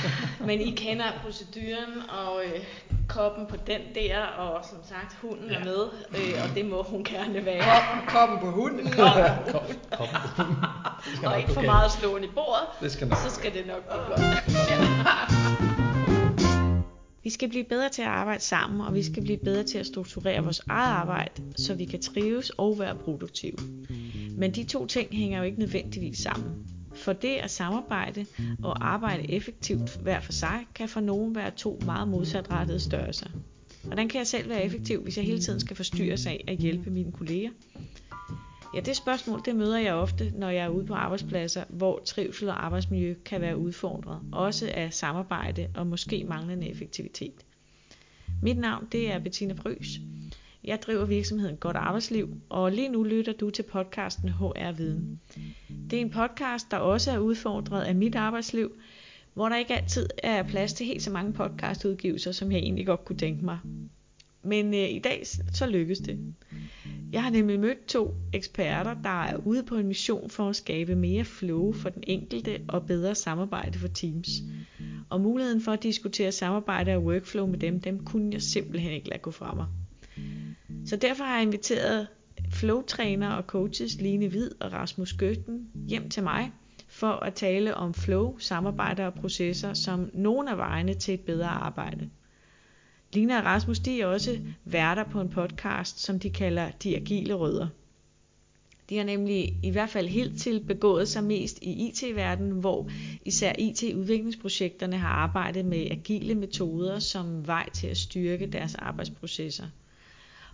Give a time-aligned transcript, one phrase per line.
[0.46, 2.64] men I kender proceduren, og øh,
[3.08, 5.56] koppen på den der, og som sagt, hunden ja.
[5.56, 7.62] er med, øh, og det må hun gerne være.
[7.62, 8.90] Koppen, koppen på hunden.
[8.96, 9.12] Kop,
[9.50, 10.56] koppen på hunden.
[11.26, 11.66] Og ikke for galt.
[11.66, 14.20] meget slåen i bordet, Det skal nok så skal det nok gå godt.
[17.24, 19.86] Vi skal blive bedre til at arbejde sammen, og vi skal blive bedre til at
[19.86, 23.56] strukturere vores eget arbejde, så vi kan trives og være produktive.
[24.36, 26.71] Men de to ting hænger jo ikke nødvendigvis sammen.
[27.02, 28.26] For det at samarbejde
[28.62, 33.26] og arbejde effektivt hver for sig, kan for nogen være to meget modsatrettede størrelser.
[33.84, 36.90] Hvordan kan jeg selv være effektiv, hvis jeg hele tiden skal forstyrres af at hjælpe
[36.90, 37.50] mine kolleger?
[38.74, 42.48] Ja, det spørgsmål, det møder jeg ofte, når jeg er ude på arbejdspladser, hvor trivsel
[42.48, 47.44] og arbejdsmiljø kan være udfordret, også af samarbejde og måske manglende effektivitet.
[48.42, 49.98] Mit navn, det er Bettina Brøs.
[50.64, 55.20] Jeg driver virksomheden Godt Arbejdsliv, og lige nu lytter du til podcasten HR Viden.
[55.90, 58.72] Det er en podcast, der også er udfordret af mit arbejdsliv,
[59.34, 63.04] hvor der ikke altid er plads til helt så mange podcastudgivelser, som jeg egentlig godt
[63.04, 63.58] kunne tænke mig.
[64.42, 66.18] Men øh, i dag så lykkes det.
[67.12, 70.94] Jeg har nemlig mødt to eksperter, der er ude på en mission for at skabe
[70.94, 74.28] mere flow for den enkelte og bedre samarbejde for teams.
[75.10, 79.08] Og muligheden for at diskutere samarbejde og workflow med dem, dem kunne jeg simpelthen ikke
[79.08, 79.66] lade gå fra mig.
[80.86, 82.06] Så derfor har jeg inviteret
[82.50, 86.52] flow-træner og coaches Line Hvid og Rasmus Gøtten hjem til mig
[86.88, 91.48] for at tale om flow, samarbejde og processer som nogle af vejene til et bedre
[91.48, 92.10] arbejde.
[93.12, 97.34] Lina og Rasmus de er også værter på en podcast, som de kalder De Agile
[97.34, 97.68] Rødder.
[98.88, 102.90] De har nemlig i hvert fald helt til begået sig mest i IT-verdenen, hvor
[103.24, 109.66] især IT-udviklingsprojekterne har arbejdet med agile metoder som vej til at styrke deres arbejdsprocesser.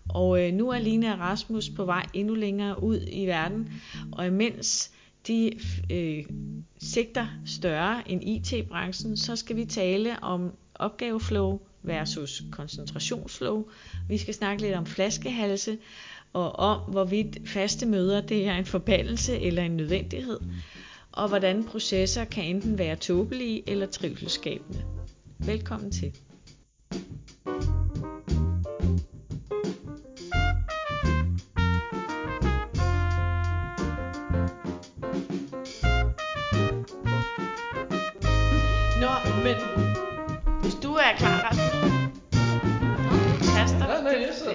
[0.09, 3.73] Og øh, nu er Lina og Rasmus på vej endnu længere ud i verden,
[4.13, 4.91] og imens
[5.27, 5.53] de
[5.91, 6.25] øh,
[6.79, 13.65] sigter større end IT-branchen, så skal vi tale om opgaveflow versus koncentrationsflow.
[14.09, 15.79] Vi skal snakke lidt om flaskehalse,
[16.33, 20.41] og om hvorvidt faste møder det er en forbandelse eller en nødvendighed,
[21.13, 24.85] og hvordan processer kan enten være tåbelige eller trivselsskabende.
[25.39, 26.13] Velkommen til.
[27.45, 27.88] Nå,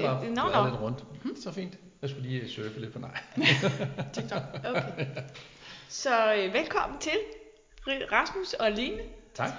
[0.07, 0.69] bare Nå, og nå.
[0.69, 1.03] lidt rundt.
[1.23, 1.73] Hmm, så fint.
[2.01, 3.17] Jeg skulle lige surfe lidt på nej.
[4.13, 4.41] TikTok.
[4.69, 5.05] Okay.
[5.89, 7.11] Så øh, velkommen til
[8.11, 8.97] Rasmus og Line.
[9.33, 9.49] tak.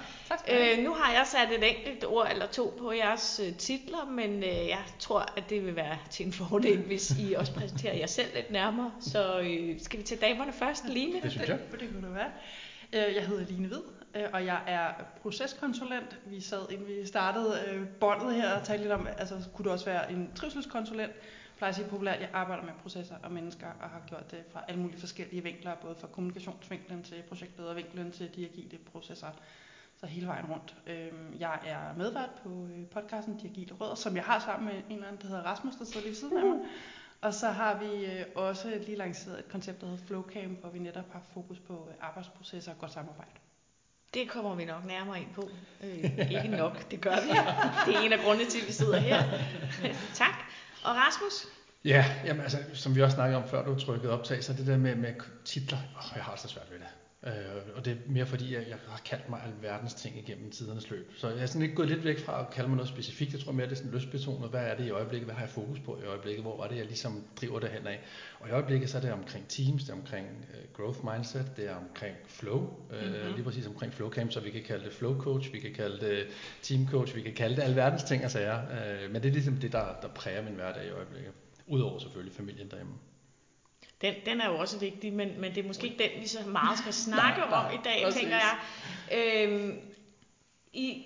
[0.51, 4.43] Øh, nu har jeg sat et enkelt ord eller to på jeres øh, titler, men
[4.43, 8.07] øh, jeg tror, at det vil være til en fordel, hvis I også præsenterer jer
[8.07, 8.91] selv lidt nærmere.
[9.01, 11.21] Så øh, skal vi til damerne først, Line?
[11.21, 11.59] Det synes jeg.
[11.71, 12.31] Det, det kunne det være.
[13.09, 13.81] Øh, Jeg hedder Line Hvid,
[14.15, 16.19] øh, og jeg er proceskonsulent.
[16.25, 19.69] Vi sad, inden vi startede øh, båndet her, og talte lidt om, altså kunne du
[19.71, 21.11] også være en trivselskonsulent?
[21.11, 24.43] Jeg plejer at sige populært, jeg arbejder med processer og mennesker, og har gjort det
[24.51, 29.27] fra alle mulige forskellige vinkler, både fra kommunikationsvinklen til projektledervinklen til de agile processer.
[29.99, 30.75] Så hele vejen rundt.
[30.87, 34.75] Øhm, Jeg er medvært på øh, podcasten De Agile Rødder, som jeg har sammen med
[34.75, 36.59] en eller anden, der hedder Rasmus, der sidder lige ved siden af mig.
[37.21, 40.79] Og så har vi øh, også lige lanceret et koncept, der hedder Flowcamp, hvor vi
[40.79, 43.31] netop har fokus på øh, arbejdsprocesser og godt samarbejde.
[44.15, 45.49] Det kommer vi nok nærmere ind på.
[45.83, 47.29] Øh, ikke nok, det gør vi.
[47.91, 49.23] Det er en af grundene til, at vi sidder her.
[50.23, 50.35] tak.
[50.83, 51.47] Og Rasmus?
[51.85, 54.77] Ja, jamen altså, som vi også snakkede om før du trykkede optag, så det der
[54.77, 55.13] med, med
[55.45, 56.87] titler, åh, jeg har så svært ved det.
[57.25, 57.31] Øh,
[57.75, 61.11] og det er mere fordi, jeg, jeg har kaldt mig alverdens ting igennem tidernes løb.
[61.17, 63.33] Så jeg er sådan lidt gået lidt væk fra at kalde mig noget specifikt.
[63.33, 64.49] Jeg tror mere, det er sådan lystbetonet.
[64.49, 65.25] Hvad er det i øjeblikket?
[65.27, 66.43] Hvad har jeg fokus på i øjeblikket?
[66.43, 67.99] Hvor er det, jeg ligesom driver det hen af?
[68.39, 71.69] Og i øjeblikket så er det omkring teams, det er omkring uh, growth mindset, det
[71.69, 73.33] er omkring flow, uh, Mhm.
[73.33, 75.99] lige præcis omkring flow camp, så vi kan kalde det flow coach, vi kan kalde
[76.05, 76.27] det
[76.61, 78.61] team coach, vi kan kalde det alverdens ting og sager.
[79.05, 81.31] Uh, men det er ligesom det, der, der præger min hverdag i øjeblikket.
[81.67, 82.93] Udover selvfølgelig familien derhjemme.
[84.05, 86.39] Den, den er jo også vigtig, men, men det er måske ikke den, vi så
[86.47, 88.21] meget skal snakke Nej, nej, om i dag, præcis.
[88.21, 88.57] tænker jeg.
[89.49, 89.77] Øhm,
[90.73, 91.03] I,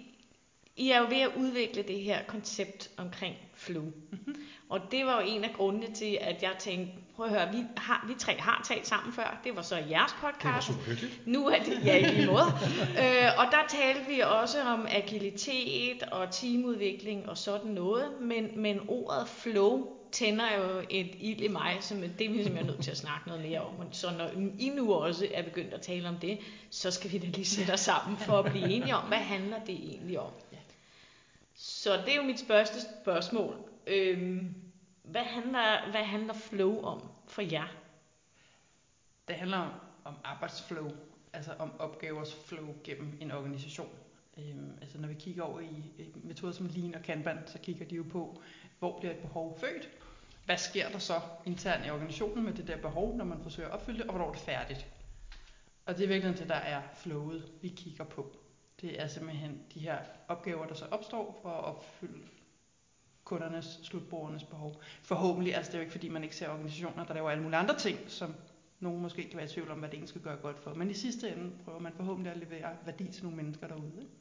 [0.75, 3.83] I er jo ved at udvikle det her koncept omkring flow.
[4.11, 4.35] Mhm.
[4.69, 7.63] Og det var jo en af grundene til, at jeg tænkte, prøv at høre, vi,
[7.77, 9.39] har, vi tre har talt sammen før.
[9.43, 10.71] Det var så jeres Det var podcast.
[10.85, 11.27] hyggeligt.
[11.27, 12.45] Nu er det, ja i lige måde.
[13.01, 18.79] øh, og der talte vi også om agilitet og teamudvikling og sådan noget, men, men
[18.87, 22.91] ordet flow tænder jo et ild i mig, som det er vi simpelthen nødt til
[22.91, 23.93] at snakke noget mere om.
[23.93, 24.29] Så når
[24.59, 26.39] I nu også er begyndt at tale om det,
[26.69, 29.59] så skal vi da lige sætte os sammen for at blive enige om, hvad handler
[29.59, 30.31] det egentlig om?
[31.55, 33.55] Så det er jo mit første spørgsmål.
[33.87, 34.55] Øhm,
[35.03, 37.67] hvad, handler, hvad handler flow om for jer?
[39.27, 39.71] Det handler om,
[40.03, 40.91] om arbejdsflow.
[41.33, 43.89] altså om opgavers flow gennem en organisation.
[44.37, 45.93] Øhm, altså når vi kigger over i,
[46.23, 48.41] metoder som Lean og Kanban, så kigger de jo på,
[48.79, 49.89] hvor bliver et behov født,
[50.45, 53.75] hvad sker der så internt i organisationen med det der behov, når man forsøger at
[53.75, 54.87] opfylde det, og hvornår er det færdigt.
[55.85, 58.35] Og det er virkelig det, der er flowet, vi kigger på.
[58.81, 59.97] Det er simpelthen de her
[60.27, 62.27] opgaver, der så opstår for at opfylde
[63.23, 64.81] kundernes, slutbrugernes behov.
[65.01, 67.59] Forhåbentlig, altså det er jo ikke fordi, man ikke ser organisationer, der laver alle mulige
[67.59, 68.35] andre ting, som
[68.79, 70.73] nogen måske kan være i tvivl om, hvad det egentlig skal gøre godt for.
[70.73, 73.91] Men i sidste ende prøver man forhåbentlig at levere værdi til nogle mennesker derude.
[73.99, 74.11] Ikke?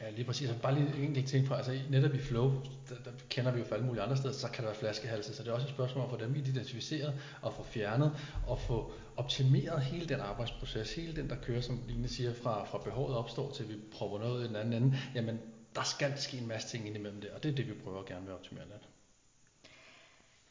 [0.00, 0.50] Ja, lige præcis.
[0.62, 3.64] Bare lige en enkelt ting fra, altså netop i flow, der, der kender vi jo
[3.64, 5.72] for alle mulige andre steder, så kan der være flaskehalse, så det er også et
[5.72, 8.12] spørgsmål at få dem identificeret og få fjernet
[8.46, 12.78] og få optimeret hele den arbejdsproces, hele den der kører, som Line siger, fra, fra
[12.78, 15.40] behovet opstår til vi prøver noget i den anden ende, jamen
[15.74, 18.26] der skal ske en masse ting indimellem det, og det er det, vi prøver gerne
[18.26, 18.95] ved at optimere lidt.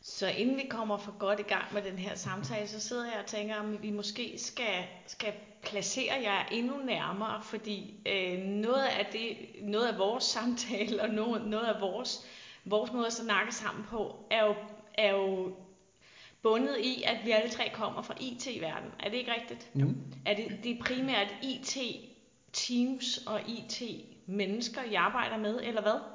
[0.08, 3.20] Så inden vi kommer for godt i gang med den her samtale, så sidder jeg
[3.20, 9.06] og tænker, om vi måske skal, skal placere jer endnu nærmere, fordi øh, noget, af
[9.12, 12.26] det, noget af vores samtale og noget, noget af vores,
[12.66, 14.56] vores måde at snakke sammen på, er jo,
[14.94, 15.56] er jo
[16.42, 18.92] bundet i, at vi alle tre kommer fra IT-verdenen.
[19.00, 19.76] Er det ikke rigtigt?
[19.76, 19.98] Mm.
[20.26, 26.15] Er det, det er primært IT-teams og IT-mennesker, I arbejder med, eller hvad?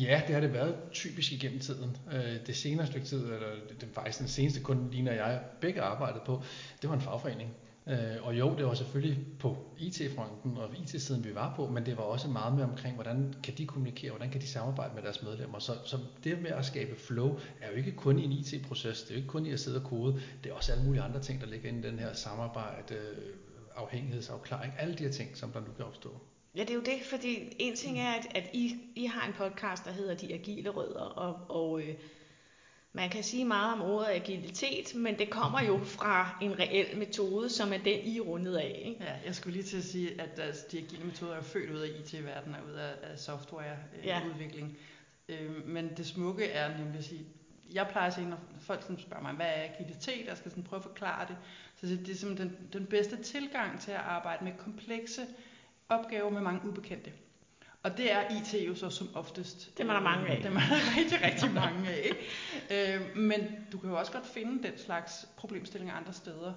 [0.00, 1.96] Ja, det har det været typisk igennem tiden.
[2.12, 3.48] Øh, det senere stykke tid, eller
[3.80, 6.42] det, faktisk den seneste kun Lina og jeg begge arbejdede på,
[6.82, 7.50] det var en fagforening.
[7.86, 11.96] Øh, og jo, det var selvfølgelig på IT-fronten og IT-siden, vi var på, men det
[11.96, 15.22] var også meget med omkring, hvordan kan de kommunikere, hvordan kan de samarbejde med deres
[15.22, 15.58] medlemmer.
[15.58, 19.10] Så, så det med at skabe flow er jo ikke kun i en IT-proces, det
[19.10, 21.20] er jo ikke kun i at sidde og kode, det er også alle mulige andre
[21.20, 23.34] ting, der ligger inde i den her samarbejde, øh,
[23.76, 26.20] afhængighedsafklaring, alle de her ting, som der nu kan opstå.
[26.56, 29.32] Ja, det er jo det, fordi en ting er, at, at I, I har en
[29.32, 31.94] podcast, der hedder De Agile Rødder, og, og øh,
[32.92, 37.50] man kan sige meget om ordet agilitet, men det kommer jo fra en reel metode,
[37.50, 38.82] som er den, I er rundet af.
[38.84, 39.04] Ikke?
[39.04, 41.78] Ja, jeg skulle lige til at sige, at altså, de agile metoder er født ud
[41.78, 44.76] af IT-verdenen og ud af, af softwareudvikling.
[45.28, 45.42] Øh, ja.
[45.42, 47.26] øh, men det smukke er nemlig at sige,
[47.72, 50.64] jeg plejer at sige, når folk sådan spørger mig, hvad er agilitet, jeg skal sådan
[50.64, 51.36] prøve at forklare det,
[51.76, 55.22] så det er simpelthen den, den bedste tilgang til at arbejde med komplekse
[55.92, 57.12] opgaver med mange ubekendte.
[57.82, 59.78] Og det er IT jo så som oftest.
[59.78, 60.36] Det er der mange af.
[60.36, 60.60] Det er der
[60.98, 62.00] rigtig, rigtig mange af.
[62.04, 62.94] Ikke?
[62.94, 63.40] Øh, men
[63.72, 66.52] du kan jo også godt finde den slags problemstillinger andre steder.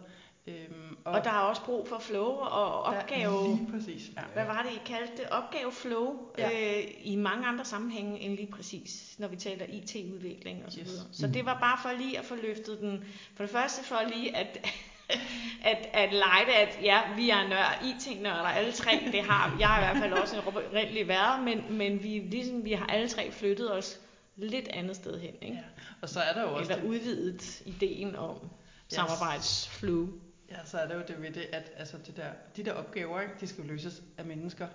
[0.48, 3.56] Øhm, og, og der er også brug for flow og opgave.
[3.56, 4.12] Lige præcis.
[4.18, 4.22] Ja.
[4.34, 5.30] Hvad var det, I kaldte det?
[5.30, 6.78] Opgaveflow ja.
[6.78, 10.88] øh, i mange andre sammenhænge end lige præcis, når vi taler IT-udvikling og så yes.
[10.88, 11.06] videre.
[11.12, 11.34] Så mm.
[11.34, 13.04] det var bare for lige at få løftet den.
[13.36, 14.68] For det første for lige at
[15.72, 19.68] at, at lege det, at ja, vi er nør, IT-nørder, alle tre, det har jeg
[19.68, 23.10] har i hvert fald også en oprindelig været, men, men vi, ligesom, vi har alle
[23.10, 24.00] tre flyttet os
[24.36, 25.36] lidt andet sted hen.
[25.42, 25.56] Ikke?
[25.56, 25.64] Ja.
[26.02, 28.52] Og så er der jo også Eller udvidet ideen om yes.
[28.88, 30.08] samarbejdsflow.
[30.50, 33.22] Ja, så er der jo det ved det, at altså det der, de der opgaver,
[33.22, 34.68] ikke, de skal jo løses af mennesker.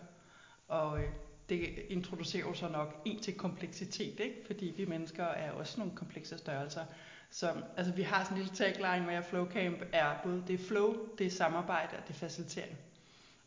[0.68, 1.08] Og øh,
[1.48, 4.36] det introducerer jo så nok en til kompleksitet, ikke?
[4.46, 6.84] fordi vi mennesker er også nogle komplekse størrelser.
[7.30, 10.64] Så altså, vi har sådan en lille tagline med, at Flowcamp er både det er
[10.64, 12.78] flow, det er samarbejde og det er facilitering.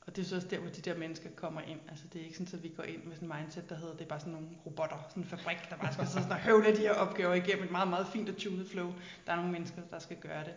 [0.08, 1.80] Og det er så også der, hvor de der mennesker kommer ind.
[1.90, 3.94] Altså det er ikke sådan, at vi går ind med sådan en mindset, der hedder,
[3.94, 6.76] det er bare sådan nogle robotter, sådan en fabrik, der bare skal sidde og høvle
[6.76, 8.94] de her opgaver igennem et meget, meget fint og tunet flow.
[9.26, 10.54] Der er nogle mennesker, der skal gøre det.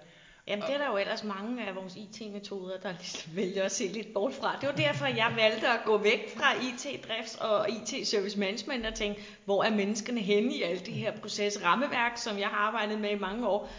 [0.48, 3.86] Jamen det er der jo ellers mange af vores IT-metoder, der ligesom vælger at se
[3.86, 4.56] lidt bort fra.
[4.60, 9.22] Det var derfor, jeg valgte at gå væk fra IT-drifts og IT-service management og tænke,
[9.44, 13.18] hvor er menneskene henne i alt det her procesrammeværk, som jeg har arbejdet med i
[13.18, 13.70] mange år,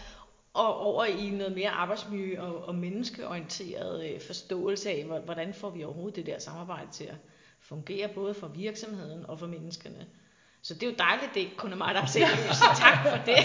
[0.54, 5.84] og over i noget mere arbejdsmiljø og, og menneskeorienteret øh, forståelse af, hvordan får vi
[5.84, 7.16] overhovedet det der samarbejde til at
[7.60, 10.06] fungere, både for virksomheden og for menneskene.
[10.62, 12.56] Så det er jo dejligt, det ikke kun er mig, der har set det.
[12.56, 13.36] Så tak for det.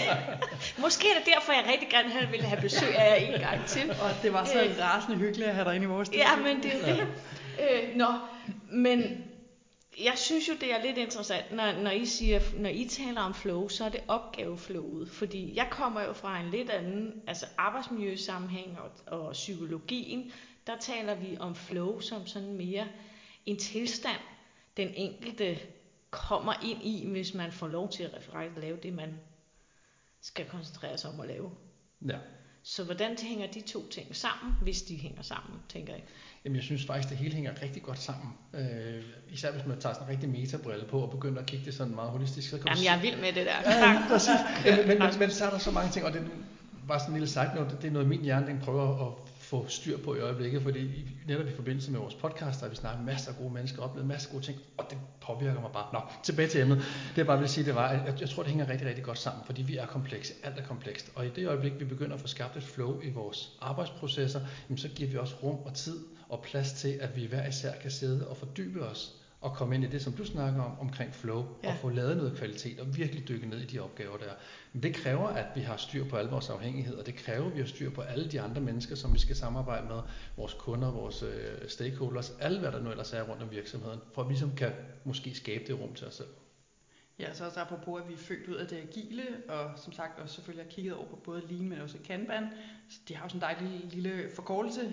[0.78, 3.90] Måske er det derfor, jeg rigtig gerne ville have besøg af jer en gang til.
[3.90, 6.20] Og det var så øh, rasende hyggeligt at have dig inde i vores studie.
[6.30, 7.06] Ja, men det er jo det.
[7.60, 8.06] Øh, nå,
[8.70, 9.24] men
[10.04, 13.34] jeg synes jo, det er lidt interessant, når, når, I siger, når I taler om
[13.34, 15.10] flow, så er det opgaveflowet.
[15.10, 20.32] Fordi jeg kommer jo fra en lidt anden, altså arbejdsmiljøsammenhæng og, og psykologien,
[20.66, 22.86] der taler vi om flow som sådan mere
[23.46, 24.20] en tilstand,
[24.76, 25.58] den enkelte
[26.14, 28.20] kommer ind i, hvis man får lov til at
[28.56, 29.14] lave det, man
[30.20, 31.50] skal koncentrere sig om at lave.
[32.08, 32.18] Ja.
[32.62, 36.02] Så hvordan hænger de to ting sammen, hvis de hænger sammen, tænker jeg?
[36.44, 38.32] Jamen jeg synes faktisk, det hele hænger rigtig godt sammen.
[38.54, 41.74] Øh, især hvis man tager sådan en rigtig metabrille på og begynder at kigge det
[41.74, 42.50] sådan meget holistisk.
[42.50, 43.70] Så kan Jamen jeg er vild med det der.
[43.70, 44.34] Ja, præcis.
[44.64, 46.30] men, men, men, men, så er der så mange ting, og det
[46.86, 49.12] var sådan en lille side note, det er noget min hjerne, den prøver at
[49.44, 50.90] få styr på i øjeblikket, fordi
[51.26, 54.28] netop i forbindelse med vores podcast, har vi snakket masser af gode mennesker, oplevet masser
[54.28, 55.86] af gode ting, og det påvirker mig bare.
[55.92, 56.78] Nå, tilbage til emnet.
[57.10, 59.18] Det jeg bare vil sige, det var, at jeg tror, det hænger rigtig, rigtig godt
[59.18, 60.34] sammen, fordi vi er komplekse.
[60.42, 61.12] Alt er komplekst.
[61.14, 64.78] Og i det øjeblik, vi begynder at få skabt et flow i vores arbejdsprocesser, jamen,
[64.78, 65.98] så giver vi også rum og tid
[66.28, 69.84] og plads til, at vi hver især kan sidde og fordybe os og komme ind
[69.84, 71.70] i det, som du snakker om, omkring flow, ja.
[71.70, 74.32] og få lavet noget kvalitet, og virkelig dykke ned i de opgaver der.
[74.72, 77.60] Men det kræver, at vi har styr på alle vores afhængigheder, det kræver, at vi
[77.60, 80.00] har styr på alle de andre mennesker, som vi skal samarbejde med,
[80.36, 84.22] vores kunder, vores øh, stakeholders, alle hvad der nu ellers er rundt om virksomheden, for
[84.22, 84.72] at vi som kan
[85.04, 86.28] måske skabe det rum til os selv.
[87.18, 90.20] Ja, så også apropos, at vi er født ud af det agile, og som sagt
[90.20, 92.44] også selvfølgelig har kigget over på både Lean, men også Kanban.
[92.88, 94.92] Så de har jo sådan en dejlig lille forkortelse,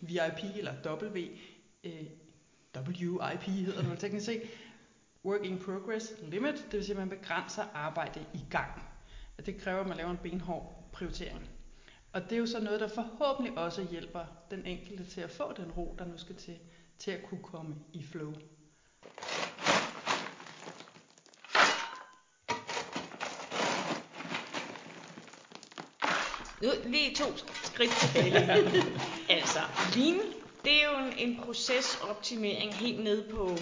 [0.00, 1.18] VIP eller W,
[1.84, 2.06] øh,
[2.80, 4.42] WIP hedder det teknisk set,
[5.24, 8.82] Work in Progress Limit, det vil sige, at man begrænser arbejde i gang.
[9.38, 11.50] Og det kræver, at man laver en benhård prioritering.
[12.12, 15.52] Og det er jo så noget, der forhåbentlig også hjælper den enkelte til at få
[15.56, 16.58] den ro, der nu skal til,
[16.98, 18.34] til at kunne komme i flow.
[26.62, 27.24] Nu lige to
[27.64, 28.34] skridt tilbage.
[29.36, 29.60] altså,
[29.96, 33.56] Lean det er jo en, en procesoptimering helt ned på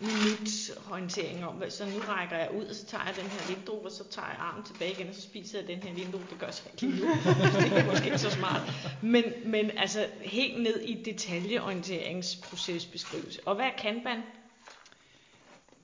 [0.00, 3.90] minuthåndtering om, så nu rækker jeg ud, og så tager jeg den her vindue, og
[3.90, 6.20] så tager jeg armen tilbage igen, og så spiser jeg den her vindue.
[6.30, 7.12] Det gør så ikke lige nu.
[7.70, 8.72] det er måske ikke så smart.
[9.02, 13.40] Men, men altså helt ned i detaljeorienteringsprocesbeskrivelse.
[13.46, 14.22] Og hvad er Kanban?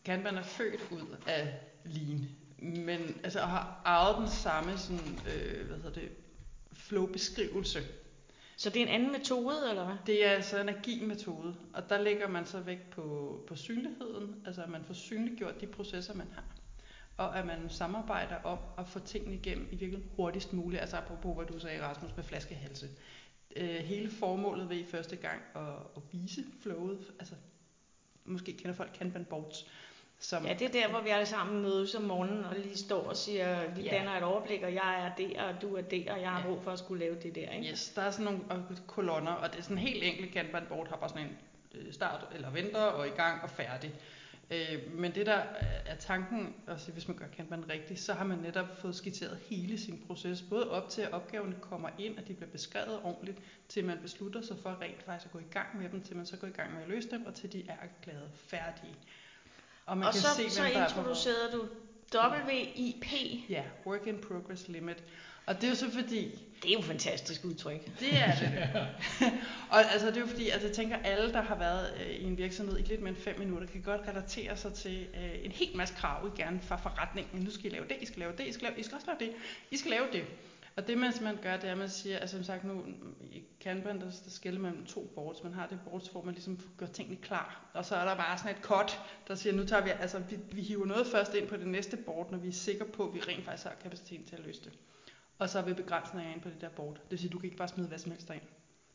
[0.04, 1.54] Kanban er født ud af
[1.84, 6.08] Lean, men altså har arvet den samme sådan, øh, hvad hedder det,
[6.72, 7.82] flow-beskrivelse
[8.56, 9.96] så det er en anden metode, eller hvad?
[10.06, 14.42] Det er altså en agil metode, og der lægger man så vægt på, på synligheden,
[14.46, 16.44] altså at man får synliggjort de processer, man har,
[17.16, 21.36] og at man samarbejder om at få tingene igennem i virkeligheden hurtigst muligt, altså apropos
[21.36, 22.88] hvad du sagde, Rasmus, med flaskehalse.
[23.56, 25.62] Øh, hele formålet ved i første gang at,
[25.96, 27.34] at vise flowet, altså
[28.24, 29.66] måske kender folk Kanban boards,
[30.18, 33.02] som, ja, det er der, hvor vi alle sammen mødes om morgenen og lige står
[33.02, 33.90] og siger, vi ja.
[33.90, 36.46] danner et overblik, og jeg er der, og du er der, og jeg har ja.
[36.46, 37.50] brug for at skulle lave det der.
[37.50, 37.70] Ikke?
[37.70, 41.08] Yes, der er sådan nogle kolonner, og det er sådan helt enkelt Kanban-board, har bare
[41.08, 41.38] sådan en
[41.74, 43.94] øh, start eller venter og i gang og færdig.
[44.50, 45.42] Øh, men det der
[45.86, 49.78] er tanken, altså hvis man gør Kanban rigtigt, så har man netop fået skitseret hele
[49.78, 53.84] sin proces, både op til at opgaverne kommer ind, at de bliver beskrevet ordentligt, til
[53.84, 56.36] man beslutter sig for rent faktisk at gå i gang med dem, til man så
[56.36, 58.94] går i gang med at løse dem, og til de er erklæret færdige.
[59.86, 61.68] Og, man og kan så, se, så introducerede du
[62.14, 63.04] WIP.
[63.48, 65.02] Ja, Work in Progress Limit.
[65.46, 66.38] Og det er jo så fordi...
[66.62, 68.00] Det er jo et fantastisk udtryk.
[68.00, 68.68] Det er det.
[69.70, 72.24] og altså, det er jo fordi, altså, jeg tænker, alle, der har været øh, i
[72.24, 75.52] en virksomhed i lidt mere end 5 minutter, kan godt relatere sig til øh, en
[75.52, 77.42] helt masse krav, I gerne fra forretningen.
[77.42, 79.06] Nu skal I lave det, I skal lave det, I skal, lave, I skal også
[79.06, 79.36] lave det,
[79.70, 80.24] I skal lave det.
[80.76, 82.84] Og det man simpelthen gør, det er, at man siger, altså som sagt nu
[83.20, 85.42] i Kanban, der, der skiller man to boards.
[85.42, 87.70] Man har det boards, hvor man ligesom gør tingene klar.
[87.74, 90.38] Og så er der bare sådan et cut, der siger, nu tager vi, altså vi,
[90.52, 93.14] vi hiver noget først ind på det næste board, når vi er sikre på, at
[93.14, 94.72] vi rent faktisk har kapaciteten til at løse det.
[95.38, 96.94] Og så er vi begrænsninger ind på det der board.
[96.94, 98.42] Det vil sige, du kan ikke bare smide hvad som helst derind.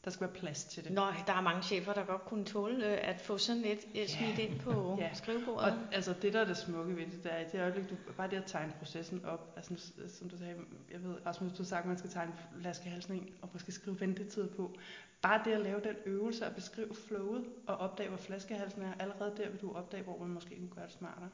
[0.05, 0.91] Der skal være plads til det.
[0.91, 4.08] Nå, der er mange chefer, der godt kunne tåle øh, at få sådan lidt øh,
[4.08, 5.13] smidt ind på ja.
[5.13, 5.72] skrivebordet.
[5.72, 8.29] Og altså det, der er det smukke ved det, der er, det øjeblik, du bare
[8.29, 10.55] det at tegne processen op, altså som du sagde,
[10.91, 14.50] jeg ved, Rasmus, du sagt, at man skal tegne flaskehalsen ind, og måske skrive ventetid
[14.50, 14.75] på.
[15.22, 19.34] Bare det at lave den øvelse at beskrive flowet, og opdage, hvor flaskehalsen er, allerede
[19.38, 21.29] der vil du opdage, hvor man måske kunne gøre det smartere.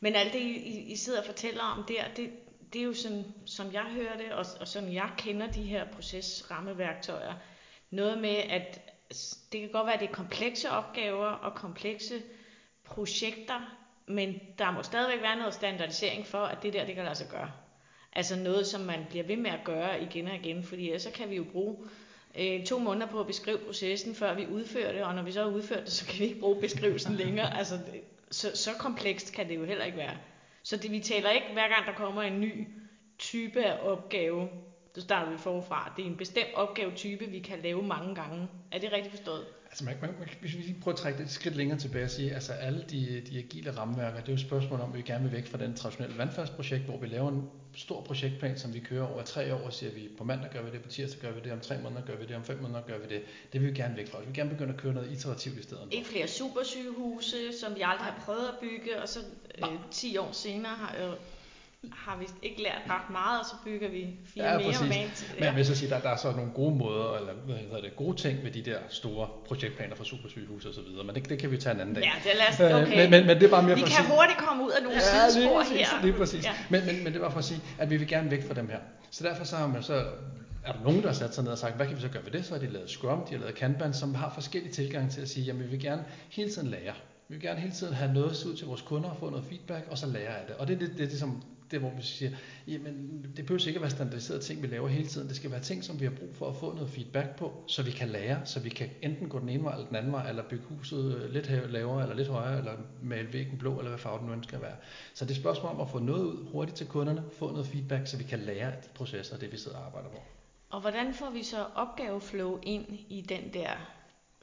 [0.00, 2.30] Men alt det, I, I sidder og fortæller om der, det,
[2.72, 5.92] det er jo sådan, som jeg hører det, og, og som jeg kender de her
[5.92, 7.34] procesrammeværktøjer,
[7.92, 8.80] noget med, at
[9.52, 12.22] det kan godt være, at det er komplekse opgaver og komplekse
[12.84, 17.14] projekter, men der må stadigvæk være noget standardisering for, at det der, det kan lade
[17.14, 17.50] sig gøre.
[18.12, 21.30] Altså noget, som man bliver ved med at gøre igen og igen, fordi så kan
[21.30, 21.76] vi jo bruge
[22.38, 25.42] øh, to måneder på at beskrive processen, før vi udfører det, og når vi så
[25.42, 27.58] har udført det, så kan vi ikke bruge beskrivelsen længere.
[27.58, 27.78] Altså,
[28.30, 30.16] så, så komplekst kan det jo heller ikke være.
[30.62, 32.68] Så det, vi taler ikke, hver gang der kommer en ny
[33.18, 34.48] type af opgave,
[34.94, 35.92] så starter vi forfra.
[35.96, 38.48] Det er en bestemt opgavetype, vi kan lave mange gange.
[38.72, 39.44] Er det rigtigt forstået?
[39.72, 42.04] Altså man, man, man, hvis vi lige prøver at trække det et skridt længere tilbage
[42.04, 44.96] og sige, altså alle de, de agile rammeværker, det er jo et spørgsmål om, at
[44.96, 48.74] vi gerne vil væk fra den traditionelle vandfaldsprojekt, hvor vi laver en stor projektplan, som
[48.74, 51.20] vi kører over tre år, og siger vi, på mandag gør vi det, på tirsdag
[51.20, 53.22] gør vi det, om tre måneder gør vi det, om fem måneder gør vi det.
[53.52, 54.18] Det vil vi gerne væk fra.
[54.18, 55.88] Vi vil gerne begynde at køre noget iterativt i stedet.
[55.90, 59.20] Ikke flere supersygehuse, som vi aldrig har prøvet at bygge, og så
[59.58, 61.14] øh, 10 år senere har, øh,
[61.92, 64.02] har vi ikke lært ret meget, og så bygger vi
[64.34, 64.80] fire ja, mere præcis.
[64.80, 65.34] mand.
[65.34, 67.80] Men jeg vil så sige, der, der er så nogle gode måder, eller hvad hedder
[67.80, 71.28] det, gode ting ved de der store projektplaner for supersygehus og så videre, men det,
[71.28, 72.04] det kan vi tage en anden dag.
[72.04, 72.96] Ja, det er lad os, okay.
[72.96, 74.98] men, men, men, det var mere vi for kan sige, hurtigt komme ud af nogle
[74.98, 76.02] ja, sidespor lige præcis, her.
[76.02, 76.44] Lige præcis.
[76.44, 76.52] Ja.
[76.70, 78.68] Men, men, men det var for at sige, at vi vil gerne væk fra dem
[78.68, 78.78] her.
[79.10, 80.04] Så derfor så har man så
[80.64, 82.24] er der nogen, der har sat sig ned og sagt, hvad kan vi så gøre
[82.24, 82.44] ved det?
[82.44, 85.28] Så har de lavet Scrum, de har lavet Kanban, som har forskellige tilgange til at
[85.28, 86.94] sige, jamen vi vil gerne hele tiden lære.
[87.28, 89.86] Vi vil gerne hele tiden have noget ud til vores kunder og få noget feedback,
[89.90, 90.56] og så lære af det.
[90.56, 92.30] Og det er det, det, det, som, det hvor vi siger,
[92.66, 95.28] jamen det behøver ikke at være standardiserede ting, vi laver hele tiden.
[95.28, 97.82] Det skal være ting, som vi har brug for at få noget feedback på, så
[97.82, 100.28] vi kan lære, så vi kan enten gå den ene vej eller den anden vej,
[100.28, 103.98] eller bygge huset øh, lidt lavere eller lidt højere, eller male væggen blå, eller hvad
[103.98, 104.76] farve den nu skal være.
[105.14, 107.66] Så det er et spørgsmål om at få noget ud hurtigt til kunderne, få noget
[107.66, 110.18] feedback, så vi kan lære af de processer, det vi sidder og arbejder på.
[110.70, 113.70] Og hvordan får vi så opgaveflow ind i den der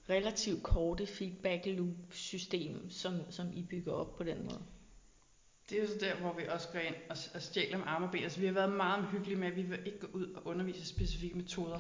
[0.09, 4.59] relativt korte feedback loop system, som, som I bygger op på den måde?
[5.69, 8.05] Det er jo så der, hvor vi også går ind og, og stjæler med arme
[8.05, 8.23] og ben.
[8.23, 10.85] Altså, vi har været meget hyggelige med, at vi vil ikke gå ud og undervise
[10.85, 11.79] specifikke metoder.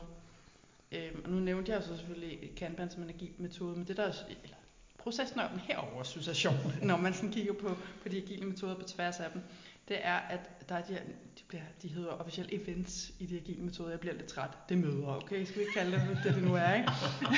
[0.91, 4.57] Øhm, og nu nævnte jeg så selvfølgelig Kanban som energimetode, men det der er, eller
[4.97, 8.75] procesnørden herover synes jeg er sjovt, når man sådan kigger på, på de agile metoder
[8.75, 9.41] på tværs af dem,
[9.89, 11.01] det er, at der er de her,
[11.37, 13.89] de, bliver, de hedder officielle events i de agile metoder.
[13.89, 14.49] Jeg bliver lidt træt.
[14.69, 15.45] Det er møder, okay?
[15.45, 16.89] Skal vi ikke kalde det det, det nu er, ikke?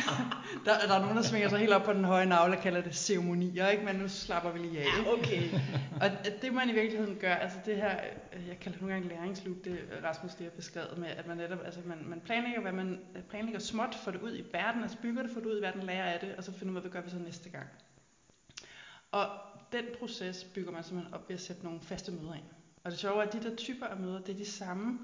[0.65, 2.81] der, der er nogen, der svinger sig helt op på den høje navle og kalder
[2.81, 3.85] det ceremonier, ikke?
[3.85, 5.11] Men nu slapper vi lige af, ikke?
[5.11, 5.49] okay.
[6.01, 6.09] og
[6.41, 7.99] det man i virkeligheden gør, altså det her,
[8.47, 11.59] jeg kalder det nogle gange læringsloop, det Rasmus lige har beskrevet med, at man netop,
[11.65, 15.21] altså man, man planlægger, hvad man planlægger småt, får det ud i verden, altså bygger
[15.21, 17.01] det, får det ud i verden, lærer af det, og så finder man, hvad gør
[17.01, 17.67] vi så næste gang.
[19.11, 19.25] Og
[19.71, 22.43] den proces bygger man simpelthen op ved at sætte nogle faste møder ind.
[22.83, 24.99] Og det sjove er, at de der typer af møder, det er de samme.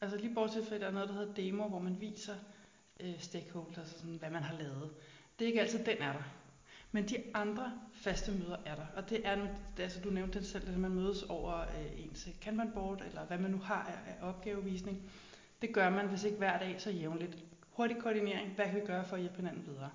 [0.00, 2.34] Altså lige bortset fra, at der er noget, der hedder demo, hvor man viser
[3.00, 4.90] øh, stakeholders, altså sådan, hvad man har lavet.
[5.38, 6.22] Det er ikke altid, den er der.
[6.92, 8.86] Men de andre faste møder er der.
[8.96, 12.04] Og det er, nu, det, altså du nævnte det selv, at man mødes over øh,
[12.04, 15.10] ens Kanban board, eller hvad man nu har af, af opgavevisning.
[15.62, 17.38] Det gør man, hvis ikke hver dag, så jævnligt.
[17.70, 19.90] Hurtig koordinering, hvad kan vi gøre for at hjælpe hinanden videre?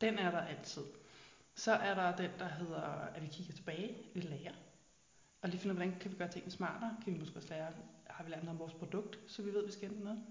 [0.00, 0.82] Den er der altid.
[1.60, 2.82] Så er der den, der hedder,
[3.14, 4.54] at vi kigger tilbage, vi lærer.
[5.42, 6.96] Og lige finder, hvordan kan vi gøre tingene smartere?
[7.04, 7.72] Kan vi måske også lære,
[8.06, 10.22] har vi lært noget om vores produkt, så vi ved, at vi skal ændre noget?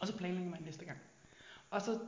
[0.00, 0.98] Og så planlægger man næste gang.
[1.70, 1.98] Og så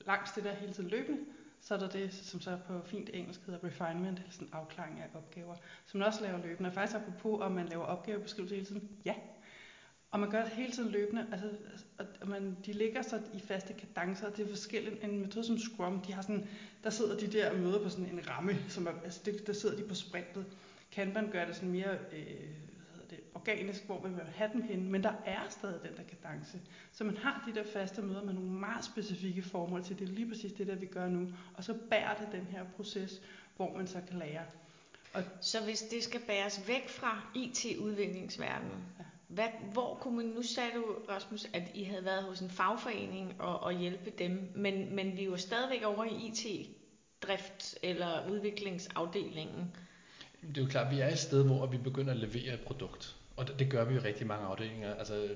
[0.00, 1.24] langs det der hele tiden løbende,
[1.60, 5.08] så er der det, som så på fint engelsk hedder refinement, eller sådan afklaring af
[5.14, 5.56] opgaver,
[5.86, 6.68] som man også laver løbende.
[6.68, 9.14] Og faktisk apropos, om man laver opgavebeskrivelse hele tiden, ja,
[10.10, 11.50] og man gør det hele tiden løbende, altså,
[12.20, 15.04] og man, de ligger så i faste kadencer, og det er forskelligt.
[15.04, 16.48] En metode som Scrum, de har sådan,
[16.84, 19.52] der sidder de der og møder på sådan en ramme, som er, altså det, der
[19.52, 20.46] sidder de på sprintet.
[20.92, 22.26] Kanban gør det sådan mere øh,
[23.10, 26.60] det, organisk, hvor man vil have dem henne, men der er stadig den der kadence.
[26.92, 30.12] Så man har de der faste møder med nogle meget specifikke formål til, det er
[30.12, 33.22] lige præcis det der, vi gør nu, og så bærer det den her proces,
[33.56, 34.44] hvor man så kan lære.
[35.12, 40.42] Og så hvis det skal bæres væk fra IT-udviklingsverdenen, ja hvad, hvor kunne man, nu
[40.42, 44.94] sagde du, Rasmus, at I havde været hos en fagforening og, og hjælpe dem, men,
[44.94, 49.74] men vi er jo stadigvæk over i IT-drift eller udviklingsafdelingen.
[50.42, 52.60] Det er jo klart, at vi er et sted, hvor vi begynder at levere et
[52.60, 53.16] produkt.
[53.36, 54.94] Og det, det gør vi jo rigtig mange afdelinger.
[54.94, 55.28] Altså,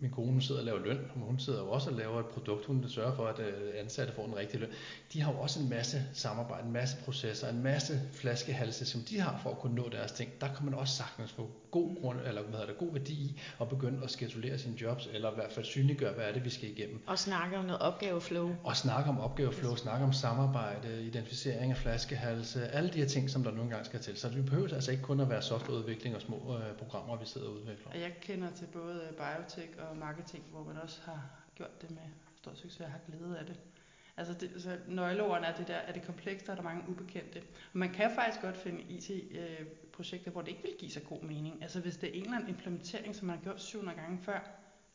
[0.00, 2.26] min kone hun sidder og laver løn, og hun sidder jo også og laver et
[2.26, 4.68] produkt, hun sørger for, at øh, ansatte får en rigtig løn.
[5.12, 9.20] De har jo også en masse samarbejde, en masse processer, en masse flaskehalse, som de
[9.20, 10.30] har for at kunne nå deres ting.
[10.40, 13.40] Der kan man også sagtens få god, grund, eller hvad hedder det, god værdi i
[13.60, 16.50] at begynde at skedulere sine jobs, eller i hvert fald synliggøre, hvad er det, vi
[16.50, 17.02] skal igennem.
[17.06, 18.56] Og snakke om noget opgaveflow.
[18.64, 23.44] Og snakke om opgaveflow, snakke om samarbejde, identificering af flaskehalse, alle de her ting, som
[23.44, 24.16] der nogle gange skal til.
[24.16, 27.46] Så vi behøver altså ikke kun at være softwareudvikling og små øh, programmer, vi sidder
[27.46, 27.90] og udvikler.
[27.90, 31.22] Og jeg kender til både biotech og marketing, hvor man også har
[31.54, 32.02] gjort det med
[32.36, 33.60] stor succes og har glæde af det.
[34.16, 37.38] Altså det, så nøgleordene er det der, er det komplekst, der er der mange ubekendte.
[37.72, 41.62] Og man kan faktisk godt finde IT-projekter, hvor det ikke vil give sig god mening.
[41.62, 44.40] Altså hvis det er en eller anden implementering, som man har gjort 700 gange før,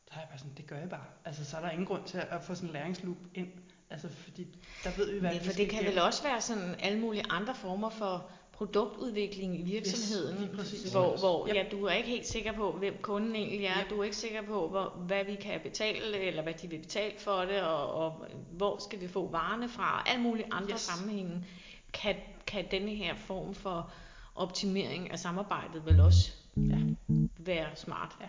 [0.08, 1.06] så er jeg bare sådan, det gør jeg bare.
[1.26, 3.52] Altså så er der ingen grund til at få sådan en læringsloop ind.
[3.90, 4.48] Altså fordi
[4.84, 7.56] der ved vi, hvad Nej, for det kan vel også være sådan alle mulige andre
[7.56, 10.92] former for produktudvikling i virksomheden, yes, præcis.
[10.92, 11.56] hvor, hvor yep.
[11.56, 13.90] ja, du er ikke helt sikker på, hvem kunden egentlig er, yep.
[13.90, 17.14] du er ikke sikker på, hvor, hvad vi kan betale, eller hvad de vil betale
[17.20, 20.82] for det, og, og hvor skal vi få varerne fra, alle mulige andre yes.
[20.82, 21.46] sammenhænge,
[21.94, 22.16] kan,
[22.48, 23.92] kan denne her form for
[24.36, 26.80] optimering af samarbejdet vel også ja,
[27.38, 28.16] være smart.
[28.22, 28.28] Ja.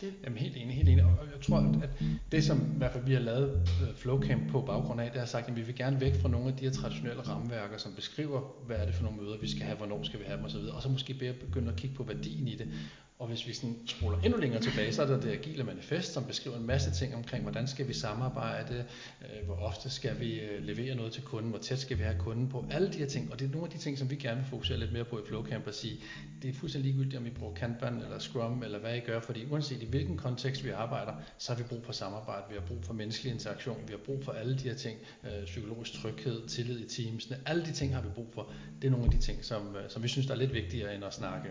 [0.00, 0.14] Det...
[0.24, 1.04] Jamen helt enig, helt enig.
[1.04, 1.90] Og jeg tror, at
[2.32, 5.26] det som i hvert fald vi har lavet øh, Flowcamp på baggrund af, det har
[5.26, 8.40] sagt, at vi vil gerne væk fra nogle af de her traditionelle rammeværker, som beskriver,
[8.66, 10.56] hvad er det for nogle møder, vi skal have, hvornår skal vi have dem osv.,
[10.56, 12.68] og så måske begynde at kigge på værdien i det,
[13.18, 16.24] og hvis vi sådan spoler endnu længere tilbage, så er der det agile manifest, som
[16.24, 18.84] beskriver en masse ting omkring, hvordan skal vi samarbejde,
[19.22, 22.18] øh, hvor ofte skal vi øh, levere noget til kunden, hvor tæt skal vi have
[22.18, 23.32] kunden på, alle de her ting.
[23.32, 25.18] Og det er nogle af de ting, som vi gerne vil fokusere lidt mere på
[25.18, 26.00] i Flowcamp og sige,
[26.42, 29.46] det er fuldstændig ligegyldigt, om vi bruger Kanban eller Scrum eller hvad I gør, fordi
[29.50, 32.84] uanset i hvilken kontekst vi arbejder, så har vi brug for samarbejde, vi har brug
[32.84, 36.80] for menneskelig interaktion, vi har brug for alle de her ting, øh, psykologisk tryghed, tillid
[36.80, 38.52] i teamsene, alle de ting har vi brug for.
[38.82, 40.94] Det er nogle af de ting, som, øh, som vi synes, der er lidt vigtigere
[40.94, 41.48] end at snakke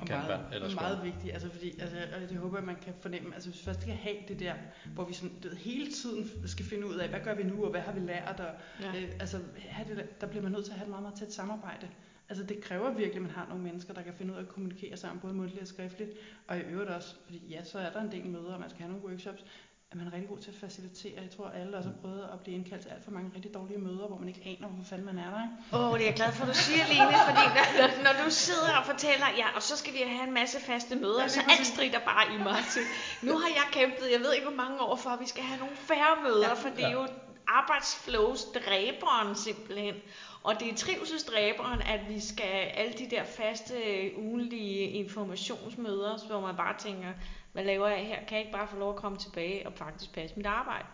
[0.00, 3.34] og meget, eller meget vigtigt, altså fordi, altså, og det håber jeg, man kan fornemme,
[3.34, 4.54] altså hvis vi først skal have det der,
[4.94, 7.70] hvor vi sådan, det, hele tiden skal finde ud af, hvad gør vi nu, og
[7.70, 8.88] hvad har vi lært, og ja.
[8.88, 9.38] øh, altså,
[9.88, 11.88] det, der bliver man nødt til at have et meget, meget tæt samarbejde.
[12.28, 14.48] Altså det kræver virkelig, at man har nogle mennesker, der kan finde ud af at
[14.48, 16.10] kommunikere sammen, både mundtligt og skriftligt,
[16.46, 18.82] og i øvrigt også, fordi ja, så er der en del møder, og man skal
[18.82, 19.44] have nogle workshops,
[19.90, 21.12] at man er rigtig god til at facilitere.
[21.22, 23.78] Jeg tror, alle også har prøvet at blive indkaldt til alt for mange rigtig dårlige
[23.78, 25.46] møder, hvor man ikke aner, hvor fanden man er der.
[25.72, 27.44] Åh, oh, det er jeg glad for, at du siger, Line, fordi
[27.78, 30.96] når, når du sidder og fortæller, ja, og så skal vi have en masse faste
[30.96, 32.82] møder, ja, så alt strider bare i mig til.
[33.22, 35.58] Nu har jeg kæmpet, jeg ved ikke hvor mange år for, at vi skal have
[35.60, 37.06] nogle færre møder, ja, for det er jo
[37.46, 39.94] arbejdsflows dræberen simpelthen.
[40.42, 43.74] Og det er trivselsdræberen, at vi skal alle de der faste
[44.16, 47.08] ugenlige informationsmøder, hvor man bare tænker,
[47.54, 48.16] hvad laver jeg her?
[48.16, 50.86] Kan jeg ikke bare få lov at komme tilbage og faktisk passe mit arbejde?